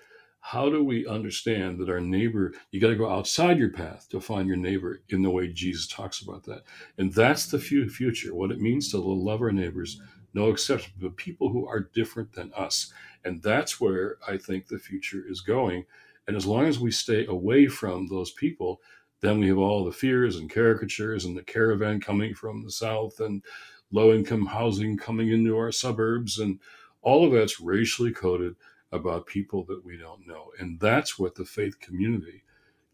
How 0.42 0.70
do 0.70 0.84
we 0.84 1.08
understand 1.08 1.80
that 1.80 1.90
our 1.90 2.02
neighbor 2.02 2.54
you 2.72 2.82
got 2.82 2.90
to 2.90 2.96
go 2.98 3.10
outside 3.12 3.60
your 3.60 3.72
path 3.72 4.08
to 4.12 4.22
find 4.22 4.48
your 4.48 4.58
neighbor 4.58 5.02
in 5.10 5.24
the 5.24 5.32
way 5.32 5.50
jesus 5.50 5.88
talks 5.88 6.22
about 6.22 6.46
that? 6.46 6.64
And 6.98 7.14
that's 7.14 7.48
the 7.48 7.60
future 7.60 8.36
what 8.36 8.52
it 8.52 8.62
means 8.62 8.92
to 8.92 9.00
love 9.00 9.42
our 9.42 9.54
neighbors 9.54 10.02
no 10.34 10.50
exception 10.52 10.94
but 11.02 11.18
people 11.18 11.50
who 11.50 11.68
are 11.68 11.90
different 11.94 12.34
than 12.34 12.54
us. 12.56 12.94
And 13.26 13.42
that's 13.44 13.82
where 13.82 14.18
i 14.28 14.38
think 14.38 14.68
the 14.68 14.80
future 14.80 15.24
is 15.28 15.42
going. 15.42 15.86
And 16.28 16.38
as 16.38 16.46
long 16.48 16.66
as 16.66 16.80
we 16.80 16.92
stay 16.92 17.26
away 17.28 17.68
from 17.68 18.08
those 18.08 18.32
people, 18.32 18.82
then 19.22 19.40
we 19.40 19.48
have 19.48 19.58
all 19.58 19.84
the 19.84 19.92
fears 19.92 20.36
and 20.36 20.50
caricatures 20.50 21.26
and 21.26 21.36
the 21.36 21.44
caravan 21.44 22.00
coming 22.00 22.34
from 22.34 22.64
the 22.64 22.72
south 22.72 23.20
and 23.20 23.44
low 23.92 24.14
income 24.14 24.46
housing 24.46 24.98
coming 24.98 25.30
into 25.30 25.58
our 25.58 25.72
suburbs. 25.72 26.40
And 26.40 26.60
all 27.02 27.26
of 27.26 27.32
that's 27.32 27.60
racially 27.60 28.12
coded 28.12 28.56
about 28.92 29.26
people 29.26 29.66
that 29.66 29.84
we 29.84 29.98
don't 29.98 30.28
know. 30.28 30.52
And 30.60 30.80
that's 30.80 31.18
what 31.18 31.36
the 31.36 31.46
faith 31.46 31.80
community 31.80 32.44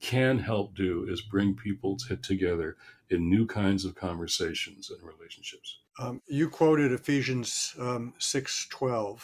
can 0.01 0.37
help 0.37 0.75
do 0.75 1.05
is 1.09 1.21
bring 1.21 1.55
people 1.55 1.97
t- 1.97 2.15
together 2.17 2.75
in 3.09 3.29
new 3.29 3.45
kinds 3.45 3.85
of 3.85 3.95
conversations 3.95 4.91
and 4.91 5.01
relationships. 5.01 5.79
Um, 5.99 6.21
you 6.27 6.49
quoted 6.49 6.91
Ephesians 6.91 7.73
um, 7.79 8.13
6.12 8.19 9.19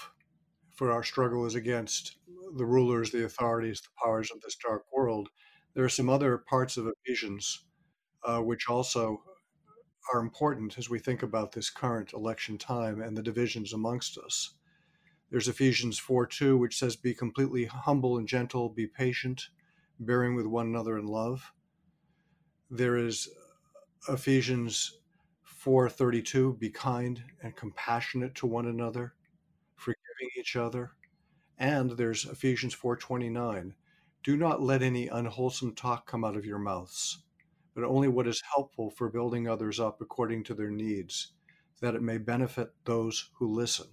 for 0.72 0.92
our 0.92 1.04
struggle 1.04 1.46
is 1.46 1.56
against 1.56 2.16
the 2.56 2.66
rulers, 2.66 3.12
the 3.12 3.26
authorities, 3.26 3.82
the 3.82 3.90
powers 4.02 4.32
of 4.32 4.40
this 4.42 4.56
dark 4.56 4.86
world. 4.94 5.30
There 5.74 5.86
are 5.86 5.90
some 5.90 6.10
other 6.10 6.38
parts 6.38 6.78
of 6.78 6.88
Ephesians 6.88 7.66
uh, 8.24 8.40
which 8.40 8.70
also 8.70 9.24
are 10.14 10.20
important 10.20 10.78
as 10.78 10.90
we 10.90 11.00
think 11.00 11.24
about 11.24 11.52
this 11.52 11.70
current 11.70 12.14
election 12.14 12.58
time 12.58 13.02
and 13.02 13.16
the 13.16 13.24
divisions 13.24 13.74
amongst 13.74 14.18
us. 14.18 14.56
There's 15.30 15.48
Ephesians 15.48 16.00
4 16.00 16.26
2, 16.26 16.58
which 16.58 16.78
says, 16.78 16.96
Be 16.96 17.14
completely 17.14 17.66
humble 17.66 18.18
and 18.18 18.28
gentle, 18.28 18.70
be 18.70 18.88
patient, 18.88 19.50
bearing 20.00 20.36
with 20.36 20.48
one 20.48 20.66
another 20.66 20.98
in 20.98 21.06
love. 21.06 21.54
There 22.72 22.98
is 22.98 23.30
Ephesians 24.08 25.00
4:32 25.44 26.58
be 26.58 26.70
kind 26.70 27.22
and 27.44 27.56
compassionate 27.56 28.34
to 28.36 28.48
one 28.48 28.66
another 28.66 29.14
forgiving 29.76 30.30
each 30.38 30.56
other. 30.56 30.92
And 31.58 31.92
there's 31.92 32.26
Ephesians 32.26 32.74
4:29. 32.74 33.74
Do 34.24 34.36
not 34.36 34.62
let 34.62 34.82
any 34.82 35.08
unwholesome 35.08 35.76
talk 35.76 36.06
come 36.06 36.24
out 36.24 36.36
of 36.36 36.46
your 36.46 36.60
mouths, 36.60 37.20
but 37.74 37.84
only 37.84 38.08
what 38.08 38.28
is 38.28 38.42
helpful 38.54 38.90
for 38.92 39.10
building 39.10 39.48
others 39.48 39.80
up 39.80 40.02
according 40.02 40.44
to 40.46 40.54
their 40.54 40.70
needs, 40.70 41.34
that 41.82 41.96
it 41.96 42.02
may 42.02 42.18
benefit 42.18 42.72
those 42.86 43.30
who 43.38 43.48
listen. 43.48 43.88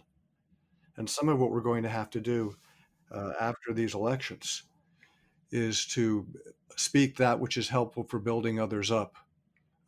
And 0.96 1.08
some 1.08 1.28
of 1.28 1.38
what 1.38 1.50
we're 1.50 1.60
going 1.60 1.82
to 1.84 1.88
have 1.88 2.10
to 2.10 2.20
do 2.20 2.56
uh, 3.12 3.32
after 3.40 3.72
these 3.72 3.94
elections 3.94 4.64
is 5.50 5.86
to 5.86 6.26
speak 6.76 7.16
that 7.16 7.38
which 7.38 7.56
is 7.56 7.68
helpful 7.68 8.04
for 8.04 8.18
building 8.18 8.58
others 8.58 8.90
up 8.90 9.16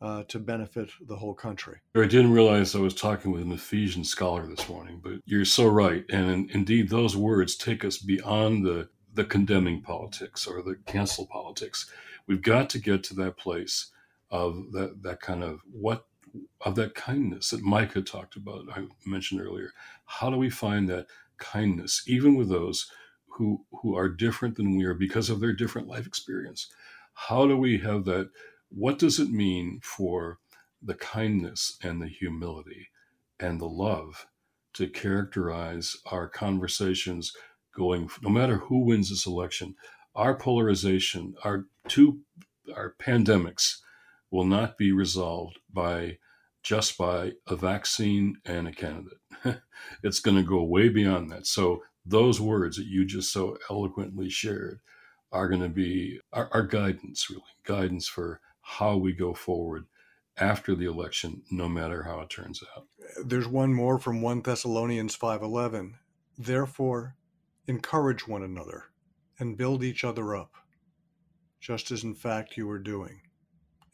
uh, 0.01 0.23
to 0.29 0.39
benefit 0.39 0.89
the 1.07 1.15
whole 1.15 1.33
country. 1.33 1.79
I 1.95 2.05
didn't 2.05 2.31
realize 2.31 2.75
I 2.75 2.79
was 2.79 2.95
talking 2.95 3.31
with 3.31 3.41
an 3.41 3.51
Ephesian 3.51 4.03
scholar 4.05 4.47
this 4.47 4.69
morning, 4.69 5.01
but 5.03 5.15
you're 5.25 5.45
so 5.45 5.67
right. 5.67 6.05
And 6.09 6.29
in, 6.31 6.49
indeed, 6.51 6.89
those 6.89 7.17
words 7.17 7.55
take 7.57 7.83
us 7.83 7.97
beyond 7.97 8.65
the, 8.65 8.89
the 9.19 9.25
condemning 9.25 9.81
politics 9.81 10.47
or 10.47 10.61
the 10.61 10.77
cancel 10.85 11.27
politics. 11.27 11.91
We've 12.25 12.41
got 12.41 12.69
to 12.69 12.79
get 12.79 13.03
to 13.03 13.13
that 13.15 13.35
place 13.35 13.87
of 14.31 14.71
that, 14.71 15.03
that 15.03 15.19
kind 15.19 15.43
of 15.43 15.59
what 15.69 16.05
of 16.61 16.75
that 16.75 16.95
kindness 16.95 17.49
that 17.49 17.61
Micah 17.61 18.01
talked 18.01 18.37
about, 18.37 18.69
I 18.73 18.85
mentioned 19.05 19.41
earlier. 19.41 19.73
How 20.05 20.29
do 20.29 20.37
we 20.37 20.49
find 20.49 20.87
that 20.87 21.07
kindness, 21.37 22.03
even 22.07 22.35
with 22.35 22.47
those 22.47 22.89
who 23.27 23.65
who 23.81 23.93
are 23.97 24.07
different 24.07 24.55
than 24.55 24.77
we 24.77 24.85
are 24.85 24.93
because 24.93 25.29
of 25.29 25.41
their 25.41 25.51
different 25.51 25.89
life 25.89 26.07
experience? 26.07 26.69
How 27.13 27.45
do 27.45 27.57
we 27.57 27.79
have 27.79 28.05
that 28.05 28.29
what 28.69 28.97
does 28.97 29.19
it 29.19 29.31
mean 29.31 29.81
for 29.83 30.39
the 30.81 30.95
kindness 30.95 31.77
and 31.83 32.01
the 32.01 32.07
humility 32.07 32.87
and 33.37 33.59
the 33.59 33.67
love 33.67 34.27
to 34.75 34.87
characterize 34.87 35.97
our 36.05 36.29
conversations 36.29 37.33
going 37.79 38.09
no 38.21 38.29
matter 38.29 38.57
who 38.57 38.85
wins 38.85 39.09
this 39.09 39.25
election 39.25 39.75
our 40.15 40.35
polarization 40.35 41.33
our 41.43 41.65
two 41.87 42.19
our 42.75 42.93
pandemics 42.99 43.77
will 44.31 44.45
not 44.45 44.77
be 44.77 44.91
resolved 44.91 45.57
by 45.73 46.17
just 46.61 46.97
by 46.97 47.31
a 47.47 47.55
vaccine 47.55 48.35
and 48.45 48.67
a 48.67 48.71
candidate 48.71 49.17
it's 50.03 50.19
going 50.19 50.37
to 50.37 50.43
go 50.43 50.61
way 50.61 50.89
beyond 50.89 51.31
that 51.31 51.47
so 51.47 51.81
those 52.05 52.41
words 52.41 52.77
that 52.77 52.87
you 52.87 53.05
just 53.05 53.31
so 53.31 53.57
eloquently 53.69 54.29
shared 54.29 54.79
are 55.31 55.47
going 55.47 55.61
to 55.61 55.69
be 55.69 56.19
our, 56.33 56.49
our 56.51 56.63
guidance, 56.63 57.29
really, 57.29 57.43
guidance 57.63 58.07
for 58.07 58.41
how 58.61 58.97
we 58.97 59.13
go 59.13 59.33
forward 59.33 59.85
after 60.37 60.75
the 60.75 60.85
election, 60.85 61.41
no 61.51 61.67
matter 61.67 62.03
how 62.03 62.21
it 62.21 62.29
turns 62.29 62.63
out. 62.75 62.85
There's 63.23 63.47
one 63.47 63.73
more 63.73 63.99
from 63.99 64.21
1 64.21 64.41
Thessalonians 64.41 65.15
5:11. 65.15 65.93
Therefore, 66.37 67.15
encourage 67.69 68.27
one 68.27 68.41
another 68.41 68.85
and 69.37 69.55
build 69.55 69.83
each 69.83 70.03
other 70.03 70.35
up, 70.35 70.53
just 71.61 71.91
as 71.91 72.03
in 72.03 72.15
fact 72.15 72.57
you 72.57 72.67
are 72.67 72.79
doing. 72.79 73.21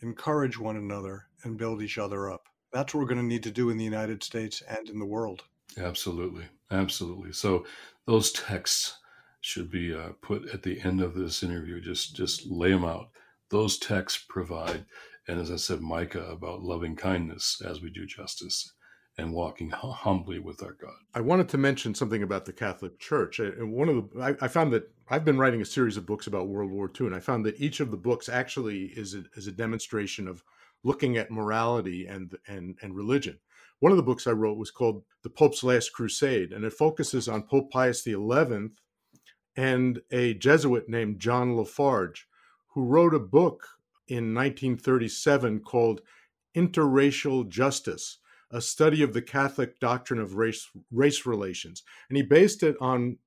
Encourage 0.01 0.57
one 0.57 0.77
another 0.77 1.27
and 1.43 1.57
build 1.57 1.81
each 1.81 1.97
other 1.97 2.31
up. 2.31 2.45
That's 2.71 2.93
what 2.93 3.01
we're 3.01 3.07
going 3.07 3.21
to 3.21 3.27
need 3.27 3.43
to 3.43 3.51
do 3.51 3.69
in 3.69 3.77
the 3.77 3.83
United 3.83 4.23
States 4.23 4.63
and 4.69 4.87
in 4.89 4.97
the 4.97 5.05
world. 5.05 5.43
Absolutely. 5.77 6.45
Absolutely. 6.71 7.33
So 7.33 7.65
those 8.05 8.31
texts 8.31 8.97
should 9.41 9.69
be 9.69 9.93
uh, 9.93 10.11
put 10.21 10.47
at 10.53 10.63
the 10.63 10.79
end 10.81 11.01
of 11.01 11.13
this 11.13 11.43
interview. 11.43 11.81
Just 11.81 12.15
just 12.15 12.47
lay 12.47 12.71
them 12.71 12.85
out. 12.85 13.09
Those 13.49 13.77
texts 13.77 14.23
provide, 14.27 14.85
and 15.27 15.39
as 15.39 15.51
I 15.51 15.57
said, 15.57 15.81
Micah 15.81 16.25
about 16.25 16.63
loving 16.63 16.95
kindness 16.95 17.61
as 17.63 17.81
we 17.81 17.89
do 17.89 18.05
justice 18.05 18.71
and 19.17 19.31
walking 19.31 19.69
humbly 19.69 20.39
with 20.39 20.61
our 20.61 20.73
God. 20.73 20.95
I 21.13 21.21
wanted 21.21 21.47
to 21.49 21.57
mention 21.57 21.95
something 21.95 22.21
about 22.21 22.45
the 22.45 22.53
Catholic 22.53 22.99
Church. 22.99 23.39
And 23.39 23.71
one 23.71 23.87
of 23.87 24.11
the, 24.11 24.21
I, 24.21 24.45
I, 24.45 24.47
found 24.49 24.73
that 24.73 24.91
I've 25.09 25.23
been 25.23 25.37
writing 25.37 25.61
a 25.61 25.65
series 25.65 25.95
of 25.95 26.05
books 26.05 26.27
about 26.27 26.49
World 26.49 26.69
War 26.69 26.91
II, 26.99 27.07
and 27.07 27.15
I 27.15 27.19
found 27.19 27.45
that 27.45 27.59
each 27.59 27.79
of 27.79 27.91
the 27.91 27.97
books 27.97 28.27
actually 28.27 28.85
is 28.95 29.15
a, 29.15 29.23
is 29.35 29.47
a 29.47 29.53
demonstration 29.53 30.27
of 30.27 30.43
looking 30.83 31.17
at 31.17 31.31
morality 31.31 32.05
and 32.07 32.37
and 32.47 32.77
and 32.81 32.95
religion. 32.95 33.39
One 33.79 33.91
of 33.91 33.97
the 33.97 34.03
books 34.03 34.27
I 34.27 34.31
wrote 34.31 34.57
was 34.57 34.71
called 34.71 35.03
The 35.23 35.29
Pope's 35.29 35.63
Last 35.63 35.93
Crusade, 35.93 36.51
and 36.51 36.63
it 36.65 36.73
focuses 36.73 37.27
on 37.27 37.43
Pope 37.43 37.71
Pius 37.71 38.03
XI 38.03 38.17
and 39.57 40.01
a 40.11 40.33
Jesuit 40.33 40.89
named 40.89 41.19
John 41.19 41.55
Lafarge, 41.55 42.27
who 42.73 42.83
wrote 42.83 43.13
a 43.13 43.19
book 43.19 43.67
in 44.07 44.33
1937 44.33 45.61
called 45.61 46.01
Interracial 46.55 47.47
Justice, 47.47 48.19
a 48.51 48.61
study 48.61 49.01
of 49.01 49.13
the 49.13 49.21
Catholic 49.21 49.79
doctrine 49.79 50.19
of 50.19 50.35
race, 50.35 50.69
race 50.91 51.25
relations. 51.25 51.83
And 52.09 52.17
he 52.17 52.23
based 52.23 52.63
it 52.63 52.75
on 52.79 53.17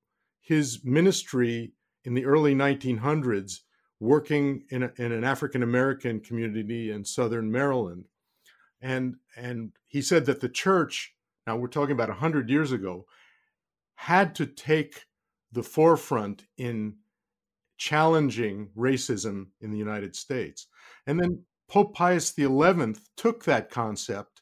his 0.41 0.81
ministry 0.85 1.73
in 2.05 2.14
the 2.14 2.25
early 2.25 2.55
1900s, 2.55 3.61
working 4.01 4.64
in, 4.71 4.85
a, 4.85 4.93
in 4.97 5.12
an 5.12 5.25
African 5.25 5.62
American 5.62 6.21
community 6.21 6.91
in 6.91 7.05
Southern 7.05 7.51
Maryland. 7.51 8.07
And, 8.81 9.16
and 9.37 9.73
he 9.87 10.01
said 10.01 10.27
that 10.27 10.41
the 10.41 10.49
church, 10.49 11.14
now 11.47 11.57
we're 11.57 11.69
talking 11.69 11.93
about 11.93 12.09
100 12.09 12.49
years 12.49 12.73
ago, 12.73 13.07
had 13.97 14.35
to 14.37 14.47
take 14.47 15.05
the 15.51 15.62
forefront 15.62 16.45
in 16.57 16.95
challenging 17.77 18.69
racism 18.77 19.47
in 19.61 19.71
the 19.71 19.79
United 19.79 20.14
States. 20.14 20.66
And 21.07 21.19
then 21.19 21.43
Pope 21.69 21.95
Pius 21.95 22.35
XI 22.35 22.95
took 23.16 23.45
that 23.45 23.71
concept 23.71 24.38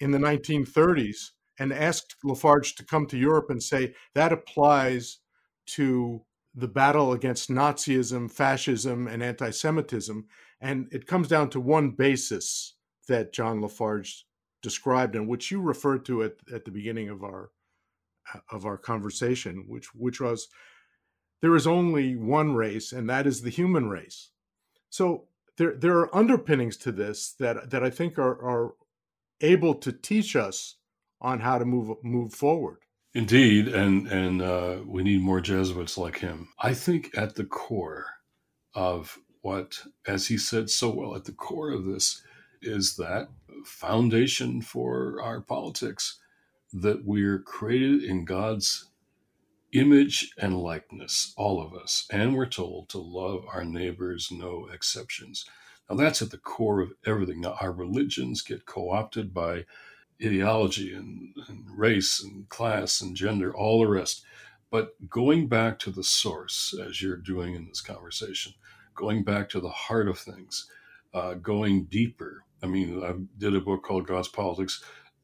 in 0.00 0.10
the 0.10 0.18
1930s 0.18 1.30
and 1.58 1.72
asked 1.72 2.16
Lafarge 2.24 2.74
to 2.76 2.84
come 2.84 3.06
to 3.06 3.18
Europe 3.18 3.50
and 3.50 3.62
say 3.62 3.94
that 4.14 4.32
applies 4.32 5.18
to 5.66 6.24
the 6.54 6.68
battle 6.68 7.12
against 7.12 7.50
Nazism, 7.50 8.30
fascism, 8.30 9.06
and 9.06 9.22
anti 9.22 9.50
Semitism. 9.50 10.26
And 10.60 10.88
it 10.92 11.06
comes 11.06 11.28
down 11.28 11.50
to 11.50 11.60
one 11.60 11.90
basis 11.90 12.74
that 13.08 13.32
John 13.32 13.60
Lafarge 13.60 14.26
described 14.62 15.14
and 15.14 15.28
which 15.28 15.50
you 15.50 15.60
referred 15.60 16.04
to 16.06 16.22
at, 16.22 16.32
at 16.52 16.64
the 16.64 16.70
beginning 16.70 17.08
of 17.08 17.22
our 17.22 17.50
of 18.50 18.64
our 18.64 18.78
conversation, 18.78 19.66
which 19.68 19.94
which 19.94 20.20
was 20.20 20.48
there 21.42 21.54
is 21.54 21.66
only 21.66 22.16
one 22.16 22.54
race, 22.54 22.92
and 22.92 23.08
that 23.10 23.26
is 23.26 23.42
the 23.42 23.50
human 23.50 23.90
race. 23.90 24.30
So 24.88 25.26
there 25.58 25.74
there 25.76 25.98
are 25.98 26.16
underpinnings 26.16 26.76
to 26.78 26.92
this 26.92 27.34
that 27.38 27.70
that 27.70 27.84
I 27.84 27.90
think 27.90 28.18
are 28.18 28.42
are 28.42 28.74
able 29.44 29.74
to 29.76 29.92
teach 29.92 30.34
us 30.34 30.76
on 31.20 31.40
how 31.40 31.58
to 31.58 31.64
move 31.64 31.96
move 32.02 32.32
forward. 32.32 32.78
Indeed, 33.14 33.68
and 33.68 34.08
and 34.08 34.42
uh, 34.42 34.78
we 34.86 35.02
need 35.04 35.20
more 35.20 35.40
Jesuits 35.40 35.96
like 35.96 36.18
him. 36.18 36.48
I 36.58 36.74
think 36.74 37.16
at 37.16 37.36
the 37.36 37.44
core 37.44 38.06
of 38.74 39.18
what, 39.42 39.82
as 40.06 40.28
he 40.28 40.38
said 40.38 40.70
so 40.70 40.90
well, 40.90 41.14
at 41.14 41.24
the 41.24 41.32
core 41.32 41.70
of 41.70 41.84
this 41.84 42.22
is 42.62 42.96
that 42.96 43.28
foundation 43.64 44.60
for 44.62 45.20
our 45.22 45.40
politics 45.40 46.18
that 46.72 47.04
we're 47.04 47.38
created 47.38 48.02
in 48.02 48.24
God's 48.24 48.90
image 49.72 50.32
and 50.38 50.58
likeness, 50.58 51.34
all 51.36 51.60
of 51.64 51.74
us, 51.74 52.06
and 52.10 52.34
we're 52.34 52.46
told 52.46 52.88
to 52.88 52.98
love 52.98 53.44
our 53.52 53.64
neighbors, 53.64 54.30
no 54.32 54.66
exceptions. 54.72 55.44
Now, 55.88 55.96
that's 55.96 56.22
at 56.22 56.30
the 56.30 56.38
core 56.38 56.80
of 56.80 56.92
everything. 57.06 57.40
Now, 57.40 57.56
our 57.60 57.72
religions 57.72 58.42
get 58.42 58.66
co 58.66 58.90
opted 58.90 59.34
by 59.34 59.64
ideology 60.22 60.94
and, 60.94 61.34
and, 61.48 61.64
race 61.76 62.22
and 62.22 62.48
class 62.48 63.00
and 63.00 63.16
gender, 63.16 63.54
all 63.54 63.80
the 63.80 63.88
rest. 63.88 64.24
But 64.70 65.08
going 65.08 65.48
back 65.48 65.78
to 65.80 65.90
the 65.90 66.04
source, 66.04 66.74
as 66.80 67.02
you're 67.02 67.16
doing 67.16 67.54
in 67.54 67.66
this 67.66 67.80
conversation, 67.80 68.54
going 68.94 69.24
back 69.24 69.48
to 69.50 69.60
the 69.60 69.68
heart 69.68 70.08
of 70.08 70.18
things, 70.18 70.68
uh, 71.12 71.34
going 71.34 71.84
deeper. 71.84 72.44
I 72.62 72.66
mean, 72.66 73.04
I 73.04 73.12
did 73.38 73.54
a 73.54 73.60
book 73.60 73.82
called 73.82 74.06
God's 74.06 74.28
Politics 74.28 74.82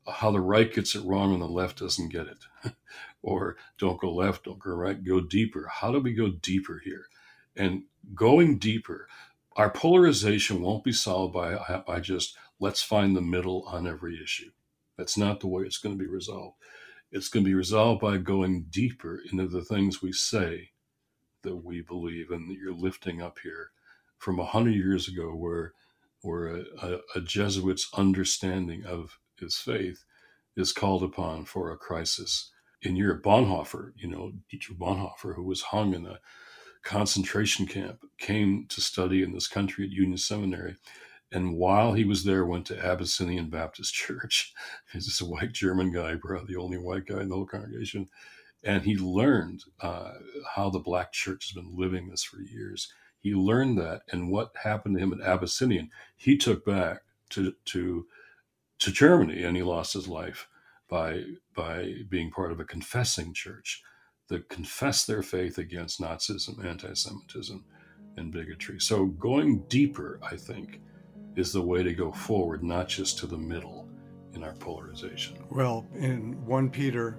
how 0.08 0.30
the 0.30 0.40
right 0.40 0.72
gets 0.72 0.94
it 0.94 1.04
wrong 1.04 1.32
and 1.32 1.42
the 1.42 1.46
left 1.46 1.78
doesn't 1.78 2.08
get 2.10 2.26
it. 2.26 2.44
or 3.22 3.56
don't 3.78 4.00
go 4.00 4.12
left, 4.12 4.44
don't 4.44 4.58
go 4.58 4.70
right, 4.72 5.02
go 5.04 5.20
deeper. 5.20 5.68
How 5.70 5.92
do 5.92 6.00
we 6.00 6.12
go 6.12 6.28
deeper 6.28 6.80
here? 6.84 7.06
And 7.56 7.84
going 8.14 8.58
deeper, 8.58 9.08
our 9.56 9.70
polarization 9.70 10.62
won't 10.62 10.84
be 10.84 10.92
solved 10.92 11.34
by, 11.34 11.56
by 11.86 12.00
just 12.00 12.36
let's 12.60 12.82
find 12.82 13.16
the 13.16 13.20
middle 13.22 13.64
on 13.68 13.86
every 13.86 14.20
issue. 14.22 14.50
That's 14.96 15.18
not 15.18 15.40
the 15.40 15.48
way 15.48 15.64
it's 15.64 15.78
going 15.78 15.96
to 15.98 16.02
be 16.04 16.10
resolved. 16.10 16.56
It's 17.12 17.28
going 17.28 17.44
to 17.44 17.50
be 17.50 17.54
resolved 17.54 18.00
by 18.00 18.18
going 18.18 18.66
deeper 18.70 19.20
into 19.30 19.48
the 19.48 19.64
things 19.64 20.02
we 20.02 20.12
say 20.12 20.70
that 21.42 21.56
we 21.56 21.82
believe 21.82 22.30
and 22.30 22.50
that 22.50 22.58
you're 22.58 22.74
lifting 22.74 23.22
up 23.22 23.38
here 23.42 23.70
from 24.18 24.38
a 24.38 24.44
hundred 24.46 24.74
years 24.74 25.08
ago 25.08 25.34
where 25.34 25.72
where 26.22 26.48
a, 26.48 26.64
a, 26.82 27.00
a 27.16 27.20
Jesuit's 27.22 27.88
understanding 27.96 28.84
of 28.84 29.18
his 29.38 29.56
faith 29.56 30.04
is 30.56 30.72
called 30.72 31.02
upon 31.02 31.46
for 31.46 31.70
a 31.70 31.76
crisis. 31.78 32.50
In 32.82 32.96
your 32.96 33.18
Bonhoeffer, 33.18 33.92
you 33.96 34.08
know, 34.08 34.32
Dietrich 34.50 34.78
Bonhoeffer, 34.78 35.36
who 35.36 35.44
was 35.44 35.62
hung 35.62 35.94
in 35.94 36.06
a 36.06 36.20
concentration 36.82 37.66
camp, 37.66 38.00
came 38.18 38.66
to 38.68 38.80
study 38.80 39.22
in 39.22 39.32
this 39.32 39.48
country 39.48 39.84
at 39.84 39.90
Union 39.90 40.18
Seminary. 40.18 40.76
And 41.32 41.54
while 41.54 41.92
he 41.92 42.04
was 42.04 42.24
there, 42.24 42.44
went 42.44 42.66
to 42.66 42.84
Abyssinian 42.84 43.50
Baptist 43.50 43.94
Church. 43.94 44.52
He's 44.92 45.06
just 45.06 45.20
a 45.20 45.26
white 45.26 45.52
German 45.52 45.92
guy, 45.92 46.16
probably 46.20 46.54
the 46.54 46.60
only 46.60 46.78
white 46.78 47.06
guy 47.06 47.20
in 47.20 47.28
the 47.28 47.34
whole 47.34 47.46
congregation. 47.46 48.08
And 48.62 48.82
he 48.82 48.96
learned 48.96 49.64
uh, 49.80 50.12
how 50.54 50.70
the 50.70 50.80
black 50.80 51.12
church 51.12 51.48
has 51.48 51.54
been 51.54 51.76
living 51.76 52.08
this 52.08 52.24
for 52.24 52.40
years. 52.40 52.92
He 53.20 53.34
learned 53.34 53.78
that, 53.78 54.02
and 54.10 54.30
what 54.30 54.50
happened 54.62 54.96
to 54.96 55.02
him 55.02 55.12
at 55.12 55.26
Abyssinian, 55.26 55.90
he 56.16 56.36
took 56.36 56.64
back 56.64 57.02
to 57.30 57.54
to 57.66 58.06
to 58.80 58.90
Germany, 58.90 59.42
and 59.42 59.56
he 59.56 59.62
lost 59.62 59.92
his 59.94 60.08
life 60.08 60.48
by 60.88 61.22
by 61.54 61.94
being 62.08 62.30
part 62.30 62.52
of 62.52 62.60
a 62.60 62.64
confessing 62.64 63.32
church 63.32 63.82
that 64.30 64.48
confess 64.48 65.04
their 65.04 65.22
faith 65.22 65.58
against 65.58 66.00
Nazism, 66.00 66.64
anti-Semitism, 66.64 67.64
and 68.16 68.32
bigotry. 68.32 68.80
So 68.80 69.06
going 69.06 69.64
deeper, 69.68 70.20
I 70.22 70.36
think, 70.36 70.80
is 71.36 71.52
the 71.52 71.62
way 71.62 71.82
to 71.82 71.92
go 71.92 72.12
forward, 72.12 72.62
not 72.62 72.88
just 72.88 73.18
to 73.18 73.26
the 73.26 73.36
middle 73.36 73.88
in 74.32 74.44
our 74.44 74.54
polarization. 74.54 75.36
Well, 75.50 75.84
in 75.96 76.44
1 76.46 76.70
Peter, 76.70 77.18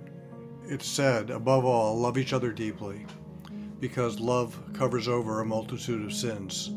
it 0.64 0.82
said, 0.82 1.30
above 1.30 1.66
all, 1.66 2.00
love 2.00 2.18
each 2.18 2.34
other 2.34 2.54
deeply, 2.54 3.06
because 3.82 4.20
love 4.20 4.58
covers 4.74 5.10
over 5.10 5.42
a 5.42 5.46
multitude 5.46 6.06
of 6.06 6.14
sins. 6.14 6.72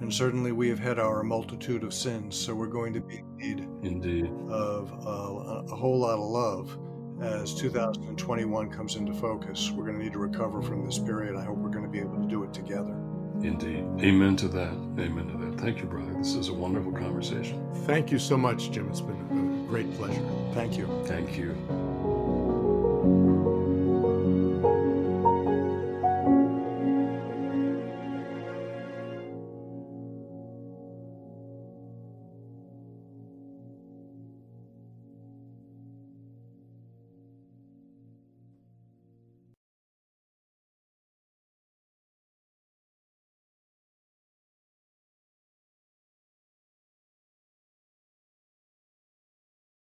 And 0.00 0.12
certainly 0.12 0.52
we 0.52 0.68
have 0.68 0.78
had 0.78 0.98
our 0.98 1.22
multitude 1.22 1.82
of 1.82 1.94
sins, 1.94 2.36
so 2.36 2.54
we're 2.54 2.66
going 2.66 2.92
to 2.92 3.00
be 3.00 3.16
in 3.16 3.36
need 3.38 3.68
Indeed. 3.82 4.30
of 4.50 4.92
uh, 4.92 5.72
a 5.72 5.76
whole 5.76 5.98
lot 5.98 6.18
of 6.18 6.28
love 6.28 6.78
as 7.20 7.54
2021 7.54 8.70
comes 8.70 8.96
into 8.96 9.12
focus. 9.12 9.70
We're 9.70 9.84
going 9.84 9.98
to 9.98 10.04
need 10.04 10.12
to 10.12 10.18
recover 10.18 10.62
from 10.62 10.84
this 10.84 10.98
period. 10.98 11.36
I 11.36 11.44
hope 11.44 11.58
we're 11.58 11.70
going 11.70 11.84
to 11.84 11.90
be 11.90 11.98
able 11.98 12.16
to 12.20 12.26
do 12.28 12.44
it 12.44 12.52
together. 12.52 12.96
Indeed. 13.42 13.84
Amen 14.00 14.36
to 14.36 14.48
that. 14.48 14.72
Amen 14.98 15.28
to 15.28 15.36
that. 15.44 15.60
Thank 15.60 15.78
you, 15.78 15.86
brother. 15.86 16.12
This 16.14 16.34
is 16.34 16.48
a 16.48 16.54
wonderful 16.54 16.92
conversation. 16.92 17.64
Thank 17.86 18.10
you 18.10 18.18
so 18.18 18.36
much, 18.36 18.70
Jim. 18.70 18.88
It's 18.88 19.00
been 19.00 19.64
a 19.66 19.68
great 19.68 19.92
pleasure. 19.94 20.22
Thank 20.54 20.76
you. 20.76 20.88
Thank 21.06 21.36
you. 21.36 21.54